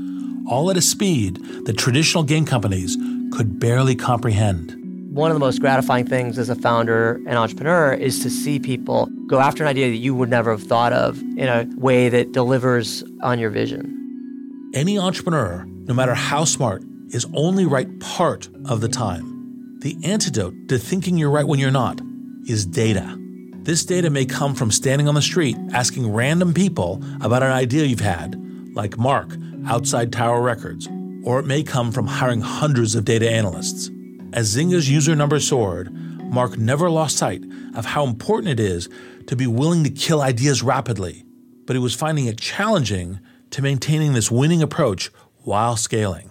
all 0.49 0.71
at 0.71 0.77
a 0.77 0.83
speed 0.83 1.37
that 1.65 1.79
traditional 1.79 2.23
game 2.23 2.45
companies 2.45 2.97
could 3.33 3.59
barely 3.59 3.97
comprehend. 3.97 4.82
One 5.13 5.31
of 5.31 5.35
the 5.35 5.41
most 5.41 5.61
gratifying 5.61 6.07
things 6.07 6.39
as 6.39 6.49
a 6.49 6.55
founder 6.55 7.21
and 7.27 7.37
entrepreneur 7.37 7.93
is 7.93 8.21
to 8.21 8.31
see 8.31 8.59
people 8.59 9.11
go 9.27 9.41
after 9.41 9.63
an 9.63 9.69
idea 9.69 9.91
that 9.91 9.99
you 9.99 10.15
would 10.15 10.31
never 10.31 10.53
have 10.53 10.63
thought 10.63 10.95
of 10.95 11.21
in 11.21 11.49
a 11.49 11.69
way 11.77 12.09
that 12.09 12.33
delivers 12.33 13.05
on 13.21 13.39
your 13.39 13.51
vision. 13.51 14.71
Any 14.73 14.99
entrepreneur, 14.99 15.67
no 15.67 15.93
matter 15.93 16.15
how 16.15 16.47
smart, 16.47 16.83
is 17.11 17.27
only 17.35 17.67
right 17.67 18.01
part 18.01 18.49
of 18.65 18.81
the 18.81 18.89
time. 18.89 19.77
The 19.81 19.99
antidote 20.03 20.55
to 20.69 20.79
thinking 20.79 21.19
you're 21.19 21.31
right 21.31 21.47
when 21.47 21.61
you're 21.61 21.71
not 21.71 22.01
is 22.49 22.65
data. 22.65 23.19
This 23.65 23.85
data 23.85 24.09
may 24.09 24.25
come 24.25 24.55
from 24.55 24.71
standing 24.71 25.09
on 25.09 25.15
the 25.15 25.21
street 25.21 25.59
asking 25.75 26.11
random 26.11 26.55
people 26.55 27.03
about 27.21 27.43
an 27.43 27.53
idea 27.53 27.85
you've 27.85 28.01
had, 28.01 28.35
like 28.75 28.97
Mark 28.97 29.37
outside 29.67 30.11
Tower 30.11 30.41
Records, 30.41 30.89
or 31.23 31.39
it 31.39 31.47
may 31.47 31.63
come 31.63 31.93
from 31.93 32.07
hiring 32.07 32.41
hundreds 32.41 32.95
of 32.95 33.05
data 33.05 33.31
analysts. 33.31 33.91
As 34.33 34.57
Zynga's 34.57 34.89
user 34.89 35.15
numbers 35.15 35.47
soared, 35.47 35.93
Mark 36.33 36.57
never 36.57 36.89
lost 36.89 37.19
sight 37.19 37.45
of 37.75 37.85
how 37.85 38.07
important 38.07 38.49
it 38.49 38.61
is 38.61 38.89
to 39.27 39.37
be 39.37 39.47
willing 39.47 39.85
to 39.85 39.91
kill 39.91 40.23
ideas 40.23 40.63
rapidly, 40.63 41.25
but 41.67 41.77
he 41.77 41.81
was 41.81 41.95
finding 41.95 42.25
it 42.25 42.41
challenging 42.41 43.21
to 43.51 43.61
maintaining 43.61 44.15
this 44.15 44.31
winning 44.31 44.63
approach 44.63 45.11
while 45.43 45.77
scaling. 45.77 46.31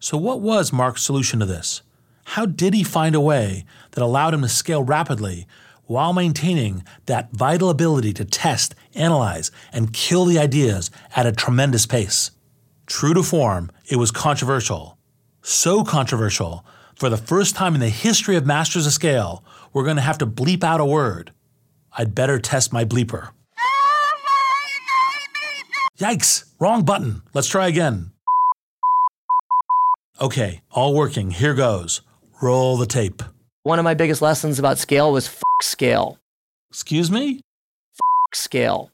So, 0.00 0.16
what 0.16 0.40
was 0.40 0.72
Mark's 0.72 1.02
solution 1.02 1.38
to 1.40 1.46
this? 1.46 1.82
How 2.24 2.46
did 2.46 2.72
he 2.72 2.82
find 2.82 3.14
a 3.14 3.20
way 3.20 3.66
that 3.90 4.02
allowed 4.02 4.32
him 4.32 4.40
to 4.40 4.48
scale 4.48 4.82
rapidly 4.82 5.46
while 5.84 6.14
maintaining 6.14 6.82
that 7.04 7.30
vital 7.32 7.68
ability 7.68 8.14
to 8.14 8.24
test, 8.24 8.74
analyze, 8.94 9.50
and 9.70 9.92
kill 9.92 10.24
the 10.24 10.38
ideas 10.38 10.90
at 11.14 11.26
a 11.26 11.32
tremendous 11.32 11.84
pace? 11.84 12.30
True 12.86 13.12
to 13.12 13.22
form, 13.22 13.70
it 13.86 13.96
was 13.96 14.10
controversial. 14.10 14.96
So 15.42 15.84
controversial, 15.84 16.64
for 16.96 17.08
the 17.08 17.16
first 17.16 17.54
time 17.54 17.74
in 17.74 17.80
the 17.80 17.88
history 17.88 18.36
of 18.36 18.46
Masters 18.46 18.86
of 18.86 18.92
Scale, 18.92 19.44
we're 19.72 19.84
going 19.84 19.96
to 19.96 20.02
have 20.02 20.18
to 20.18 20.26
bleep 20.26 20.62
out 20.62 20.80
a 20.80 20.84
word. 20.84 21.32
I'd 21.96 22.14
better 22.14 22.38
test 22.38 22.72
my 22.72 22.84
bleeper. 22.84 23.30
Yikes, 25.98 26.44
wrong 26.58 26.84
button. 26.84 27.22
Let's 27.32 27.48
try 27.48 27.68
again. 27.68 28.10
Okay, 30.20 30.60
all 30.70 30.94
working. 30.94 31.30
Here 31.30 31.54
goes. 31.54 32.00
Roll 32.42 32.76
the 32.76 32.86
tape. 32.86 33.22
One 33.62 33.78
of 33.78 33.84
my 33.84 33.94
biggest 33.94 34.20
lessons 34.20 34.58
about 34.58 34.78
scale 34.78 35.12
was 35.12 35.26
f- 35.28 35.42
scale. 35.62 36.18
Excuse 36.68 37.10
me? 37.10 37.36
F- 37.36 38.34
scale. 38.34 38.90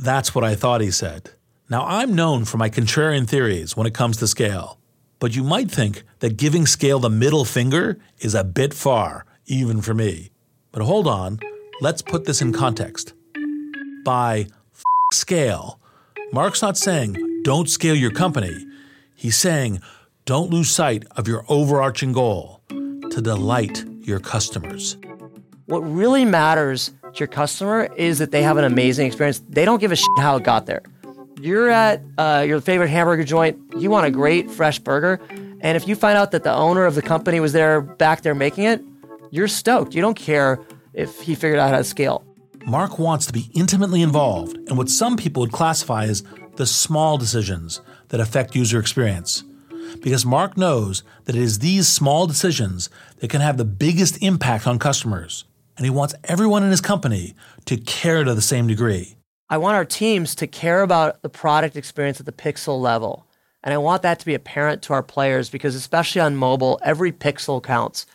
That's 0.00 0.34
what 0.34 0.44
I 0.44 0.54
thought 0.54 0.80
he 0.80 0.90
said. 0.90 1.30
Now, 1.68 1.84
I'm 1.86 2.14
known 2.14 2.44
for 2.44 2.56
my 2.56 2.70
contrarian 2.70 3.28
theories 3.28 3.76
when 3.76 3.86
it 3.86 3.94
comes 3.94 4.16
to 4.18 4.26
scale, 4.26 4.78
but 5.24 5.34
you 5.34 5.42
might 5.42 5.70
think 5.70 6.02
that 6.18 6.36
giving 6.36 6.66
scale 6.66 6.98
the 6.98 7.08
middle 7.08 7.46
finger 7.46 7.98
is 8.18 8.34
a 8.34 8.44
bit 8.44 8.74
far, 8.74 9.24
even 9.46 9.80
for 9.80 9.94
me. 9.94 10.28
But 10.70 10.82
hold 10.82 11.06
on, 11.06 11.38
let's 11.80 12.02
put 12.02 12.26
this 12.26 12.42
in 12.42 12.52
context. 12.52 13.14
By 14.04 14.48
f- 14.74 14.82
scale, 15.14 15.80
Mark's 16.30 16.60
not 16.60 16.76
saying 16.76 17.40
don't 17.42 17.70
scale 17.70 17.94
your 17.94 18.10
company. 18.10 18.66
He's 19.14 19.38
saying 19.38 19.80
don't 20.26 20.50
lose 20.50 20.68
sight 20.68 21.06
of 21.16 21.26
your 21.26 21.46
overarching 21.48 22.12
goal 22.12 22.60
to 22.68 23.22
delight 23.22 23.82
your 24.02 24.20
customers. 24.20 24.98
What 25.64 25.80
really 25.80 26.26
matters 26.26 26.92
to 27.14 27.18
your 27.18 27.28
customer 27.28 27.88
is 27.96 28.18
that 28.18 28.30
they 28.30 28.42
have 28.42 28.58
an 28.58 28.64
amazing 28.64 29.06
experience. 29.06 29.40
They 29.48 29.64
don't 29.64 29.80
give 29.80 29.90
a 29.90 29.96
shit 29.96 30.18
how 30.18 30.36
it 30.36 30.42
got 30.42 30.66
there. 30.66 30.82
You're 31.40 31.68
at 31.68 32.02
uh, 32.16 32.44
your 32.46 32.60
favorite 32.60 32.88
hamburger 32.88 33.24
joint, 33.24 33.58
you 33.76 33.90
want 33.90 34.06
a 34.06 34.10
great 34.10 34.50
fresh 34.50 34.78
burger, 34.78 35.20
and 35.60 35.76
if 35.76 35.88
you 35.88 35.96
find 35.96 36.16
out 36.16 36.30
that 36.30 36.44
the 36.44 36.52
owner 36.52 36.84
of 36.84 36.94
the 36.94 37.02
company 37.02 37.40
was 37.40 37.52
there 37.52 37.80
back 37.80 38.22
there 38.22 38.34
making 38.34 38.64
it, 38.64 38.82
you're 39.30 39.48
stoked. 39.48 39.94
You 39.94 40.02
don't 40.02 40.16
care 40.16 40.60
if 40.92 41.20
he 41.20 41.34
figured 41.34 41.58
out 41.58 41.70
how 41.70 41.78
to 41.78 41.84
scale. 41.84 42.24
Mark 42.66 42.98
wants 42.98 43.26
to 43.26 43.32
be 43.32 43.50
intimately 43.54 44.00
involved 44.00 44.56
in 44.68 44.76
what 44.76 44.88
some 44.88 45.16
people 45.16 45.40
would 45.40 45.52
classify 45.52 46.04
as 46.04 46.22
the 46.56 46.66
small 46.66 47.18
decisions 47.18 47.80
that 48.08 48.20
affect 48.20 48.54
user 48.54 48.78
experience 48.78 49.42
because 50.02 50.26
Mark 50.26 50.56
knows 50.56 51.02
that 51.24 51.36
it 51.36 51.42
is 51.42 51.58
these 51.58 51.88
small 51.88 52.26
decisions 52.26 52.90
that 53.18 53.30
can 53.30 53.40
have 53.40 53.56
the 53.56 53.64
biggest 53.64 54.22
impact 54.22 54.66
on 54.66 54.78
customers, 54.78 55.44
and 55.76 55.84
he 55.84 55.90
wants 55.90 56.14
everyone 56.24 56.62
in 56.62 56.70
his 56.70 56.80
company 56.80 57.34
to 57.64 57.76
care 57.76 58.24
to 58.24 58.34
the 58.34 58.42
same 58.42 58.66
degree. 58.66 59.16
I 59.50 59.58
want 59.58 59.76
our 59.76 59.84
teams 59.84 60.34
to 60.36 60.46
care 60.46 60.82
about 60.82 61.20
the 61.20 61.28
product 61.28 61.76
experience 61.76 62.18
at 62.18 62.26
the 62.26 62.32
pixel 62.32 62.80
level. 62.80 63.26
And 63.62 63.74
I 63.74 63.78
want 63.78 64.02
that 64.02 64.18
to 64.20 64.26
be 64.26 64.34
apparent 64.34 64.82
to 64.82 64.94
our 64.94 65.02
players 65.02 65.50
because, 65.50 65.74
especially 65.74 66.22
on 66.22 66.36
mobile, 66.36 66.80
every 66.82 67.12
pixel 67.12 67.62
counts. 67.62 68.06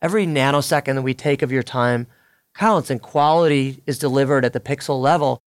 Every 0.00 0.26
nanosecond 0.26 0.94
that 0.94 1.02
we 1.02 1.14
take 1.14 1.42
of 1.42 1.50
your 1.50 1.62
time 1.62 2.06
counts, 2.54 2.88
and 2.88 3.02
quality 3.02 3.82
is 3.86 3.98
delivered 3.98 4.44
at 4.44 4.52
the 4.52 4.60
pixel 4.60 5.00
level. 5.00 5.40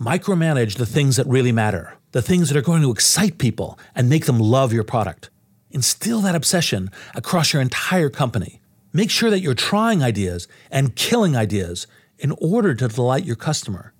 Micromanage 0.00 0.76
the 0.76 0.86
things 0.86 1.16
that 1.16 1.26
really 1.26 1.52
matter, 1.52 1.94
the 2.12 2.22
things 2.22 2.48
that 2.48 2.56
are 2.56 2.62
going 2.62 2.82
to 2.82 2.90
excite 2.90 3.38
people 3.38 3.78
and 3.94 4.08
make 4.08 4.26
them 4.26 4.38
love 4.38 4.72
your 4.72 4.84
product. 4.84 5.28
Instill 5.70 6.20
that 6.20 6.34
obsession 6.34 6.90
across 7.14 7.52
your 7.52 7.60
entire 7.60 8.08
company. 8.08 8.60
Make 8.92 9.10
sure 9.10 9.30
that 9.30 9.40
you're 9.40 9.54
trying 9.54 10.02
ideas 10.02 10.48
and 10.70 10.96
killing 10.96 11.36
ideas 11.36 11.86
in 12.18 12.32
order 12.40 12.74
to 12.74 12.88
delight 12.88 13.24
your 13.24 13.36
customer. 13.36 13.92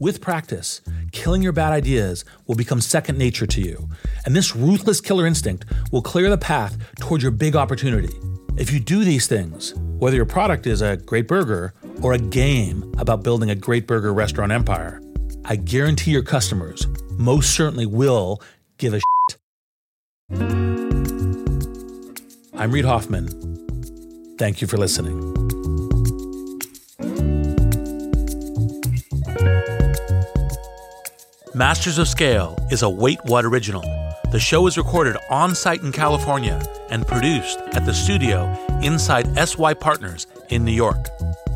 With 0.00 0.20
practice, 0.20 0.80
killing 1.10 1.42
your 1.42 1.50
bad 1.50 1.72
ideas 1.72 2.24
will 2.46 2.54
become 2.54 2.80
second 2.80 3.18
nature 3.18 3.48
to 3.48 3.60
you, 3.60 3.88
and 4.24 4.36
this 4.36 4.54
ruthless 4.54 5.00
killer 5.00 5.26
instinct 5.26 5.64
will 5.90 6.02
clear 6.02 6.30
the 6.30 6.38
path 6.38 6.78
toward 7.00 7.20
your 7.20 7.32
big 7.32 7.56
opportunity. 7.56 8.14
If 8.56 8.72
you 8.72 8.78
do 8.78 9.02
these 9.02 9.26
things, 9.26 9.74
whether 9.74 10.14
your 10.14 10.24
product 10.24 10.68
is 10.68 10.82
a 10.82 10.98
great 10.98 11.26
burger 11.26 11.74
or 12.00 12.12
a 12.12 12.18
game 12.18 12.94
about 12.96 13.24
building 13.24 13.50
a 13.50 13.56
great 13.56 13.88
burger 13.88 14.14
restaurant 14.14 14.52
empire, 14.52 15.02
I 15.44 15.56
guarantee 15.56 16.12
your 16.12 16.22
customers 16.22 16.86
most 17.18 17.56
certainly 17.56 17.86
will 17.86 18.40
give 18.76 18.94
a 18.94 19.00
shit. 19.00 19.38
I'm 22.54 22.70
Reid 22.70 22.84
Hoffman. 22.84 24.36
Thank 24.38 24.60
you 24.60 24.68
for 24.68 24.76
listening. 24.76 25.37
Masters 31.58 31.98
of 31.98 32.06
Scale 32.06 32.56
is 32.70 32.82
a 32.82 32.88
Wait 32.88 33.18
What 33.24 33.44
original. 33.44 33.82
The 34.30 34.38
show 34.38 34.68
is 34.68 34.78
recorded 34.78 35.16
on 35.28 35.56
site 35.56 35.82
in 35.82 35.90
California 35.90 36.62
and 36.88 37.04
produced 37.04 37.58
at 37.72 37.84
the 37.84 37.92
studio 37.92 38.56
inside 38.80 39.36
SY 39.36 39.74
Partners 39.74 40.28
in 40.50 40.64
New 40.64 40.70
York. 40.70 41.08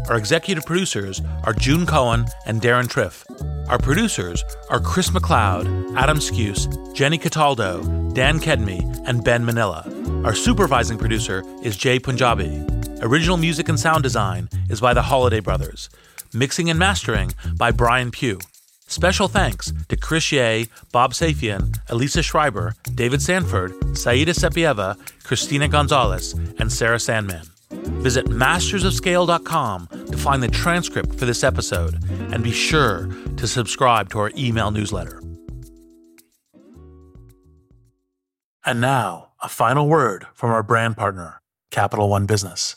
Our 0.08 0.16
executive 0.16 0.66
producers 0.66 1.22
are 1.44 1.52
June 1.52 1.86
Cohen 1.86 2.26
and 2.46 2.60
Deron 2.60 2.88
Triff. 2.88 3.24
Our 3.68 3.78
producers 3.78 4.42
are 4.70 4.80
Chris 4.80 5.10
McLeod, 5.10 5.96
Adam 5.96 6.18
Skuse, 6.18 6.66
Jenny 6.96 7.16
Cataldo, 7.16 7.84
Dan 8.12 8.40
Kedmi, 8.40 9.04
and 9.06 9.22
Ben 9.22 9.44
Manila. 9.44 9.88
Our 10.24 10.34
supervising 10.34 10.98
producer 10.98 11.44
is 11.62 11.76
Jay 11.76 12.00
Punjabi. 12.00 12.66
Original 13.02 13.36
music 13.36 13.68
and 13.68 13.78
sound 13.78 14.02
design 14.02 14.48
is 14.68 14.80
by 14.80 14.94
the 14.94 15.02
Holladay 15.02 15.44
Brothers. 15.44 15.90
Mixing 16.34 16.70
and 16.70 16.78
mastering 16.78 17.34
by 17.54 17.70
Brian 17.70 18.10
Pugh. 18.10 18.40
Special 18.92 19.26
thanks 19.26 19.72
to 19.88 19.96
Chris 19.96 20.30
Yeh, 20.32 20.66
Bob 20.92 21.14
Safian, 21.14 21.74
Elisa 21.88 22.22
Schreiber, 22.22 22.74
David 22.94 23.22
Sanford, 23.22 23.72
Saida 23.96 24.32
Sapieva, 24.34 24.98
Christina 25.24 25.66
Gonzalez, 25.66 26.34
and 26.58 26.70
Sarah 26.70 27.00
Sandman. 27.00 27.46
Visit 27.70 28.26
mastersofscale.com 28.26 29.88
to 30.10 30.18
find 30.18 30.42
the 30.42 30.48
transcript 30.48 31.14
for 31.14 31.24
this 31.24 31.42
episode 31.42 32.04
and 32.34 32.44
be 32.44 32.52
sure 32.52 33.08
to 33.38 33.48
subscribe 33.48 34.10
to 34.10 34.18
our 34.18 34.30
email 34.36 34.70
newsletter. 34.70 35.22
And 38.66 38.82
now, 38.82 39.30
a 39.40 39.48
final 39.48 39.88
word 39.88 40.26
from 40.34 40.50
our 40.50 40.62
brand 40.62 40.98
partner, 40.98 41.40
Capital 41.70 42.10
One 42.10 42.26
Business. 42.26 42.76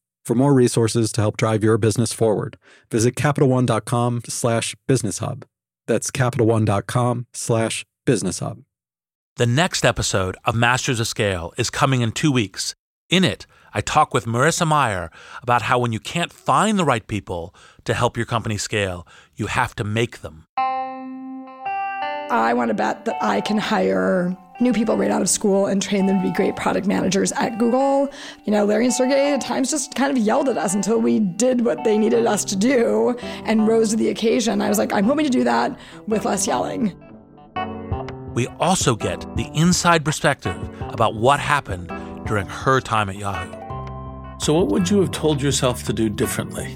For 0.23 0.35
more 0.35 0.53
resources 0.53 1.11
to 1.13 1.21
help 1.21 1.37
drive 1.37 1.63
your 1.63 1.77
business 1.77 2.13
forward, 2.13 2.57
visit 2.91 3.15
CapitalOne.com 3.15 4.21
slash 4.27 4.75
business 4.87 5.17
hub. 5.17 5.45
That's 5.87 6.11
CapitalOne.com 6.11 7.25
slash 7.33 7.85
business 8.05 8.39
hub. 8.39 8.63
The 9.37 9.47
next 9.47 9.83
episode 9.83 10.37
of 10.45 10.55
Masters 10.55 10.99
of 10.99 11.07
Scale 11.07 11.53
is 11.57 11.69
coming 11.69 12.01
in 12.01 12.11
two 12.11 12.31
weeks. 12.31 12.75
In 13.09 13.23
it, 13.23 13.47
I 13.73 13.81
talk 13.81 14.13
with 14.13 14.25
Marissa 14.25 14.67
Meyer 14.67 15.09
about 15.41 15.63
how 15.63 15.79
when 15.79 15.91
you 15.91 15.99
can't 15.99 16.31
find 16.31 16.77
the 16.77 16.85
right 16.85 17.05
people 17.07 17.55
to 17.85 17.93
help 17.93 18.15
your 18.15 18.25
company 18.25 18.57
scale, 18.57 19.07
you 19.35 19.47
have 19.47 19.73
to 19.75 19.83
make 19.83 20.19
them. 20.21 20.45
I 22.31 22.53
want 22.53 22.69
to 22.69 22.73
bet 22.73 23.05
that 23.05 23.17
I 23.21 23.41
can 23.41 23.57
hire 23.57 24.37
new 24.61 24.73
people 24.73 24.95
right 24.97 25.11
out 25.11 25.21
of 25.21 25.29
school 25.29 25.65
and 25.65 25.81
train 25.81 26.05
them 26.05 26.21
to 26.21 26.23
be 26.23 26.33
great 26.33 26.55
product 26.55 26.87
managers 26.87 27.31
at 27.33 27.57
Google. 27.57 28.09
You 28.45 28.51
know, 28.51 28.65
Larry 28.65 28.85
and 28.85 28.93
Sergey 28.93 29.33
at 29.33 29.41
times 29.41 29.71
just 29.71 29.95
kind 29.95 30.15
of 30.15 30.17
yelled 30.17 30.47
at 30.47 30.57
us 30.57 30.73
until 30.73 30.99
we 30.99 31.19
did 31.19 31.65
what 31.65 31.83
they 31.83 31.97
needed 31.97 32.25
us 32.25 32.45
to 32.45 32.55
do 32.55 33.17
and 33.45 33.67
rose 33.67 33.89
to 33.89 33.95
the 33.95 34.09
occasion. 34.09 34.61
I 34.61 34.69
was 34.69 34.77
like, 34.77 34.93
I'm 34.93 35.05
hoping 35.05 35.25
to 35.25 35.31
do 35.31 35.43
that 35.43 35.77
with 36.07 36.25
less 36.25 36.47
yelling. 36.47 36.95
We 38.33 38.47
also 38.59 38.95
get 38.95 39.19
the 39.35 39.49
inside 39.53 40.05
perspective 40.05 40.55
about 40.81 41.15
what 41.15 41.39
happened 41.39 41.87
during 42.25 42.47
her 42.47 42.79
time 42.79 43.09
at 43.09 43.17
Yahoo. 43.17 43.51
So, 44.39 44.53
what 44.53 44.69
would 44.69 44.89
you 44.89 45.01
have 45.01 45.11
told 45.11 45.41
yourself 45.41 45.83
to 45.83 45.93
do 45.93 46.09
differently? 46.09 46.75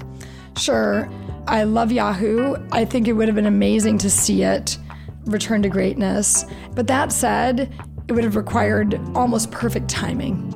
Sure. 0.56 1.10
I 1.48 1.64
love 1.64 1.92
Yahoo. 1.92 2.56
I 2.72 2.84
think 2.84 3.08
it 3.08 3.12
would 3.12 3.28
have 3.28 3.34
been 3.34 3.46
amazing 3.46 3.98
to 3.98 4.10
see 4.10 4.42
it 4.42 4.78
return 5.26 5.62
to 5.62 5.68
greatness. 5.68 6.44
But 6.74 6.86
that 6.86 7.12
said, 7.12 7.72
it 8.08 8.12
would 8.12 8.24
have 8.24 8.36
required 8.36 9.00
almost 9.14 9.50
perfect 9.50 9.88
timing. 9.88 10.52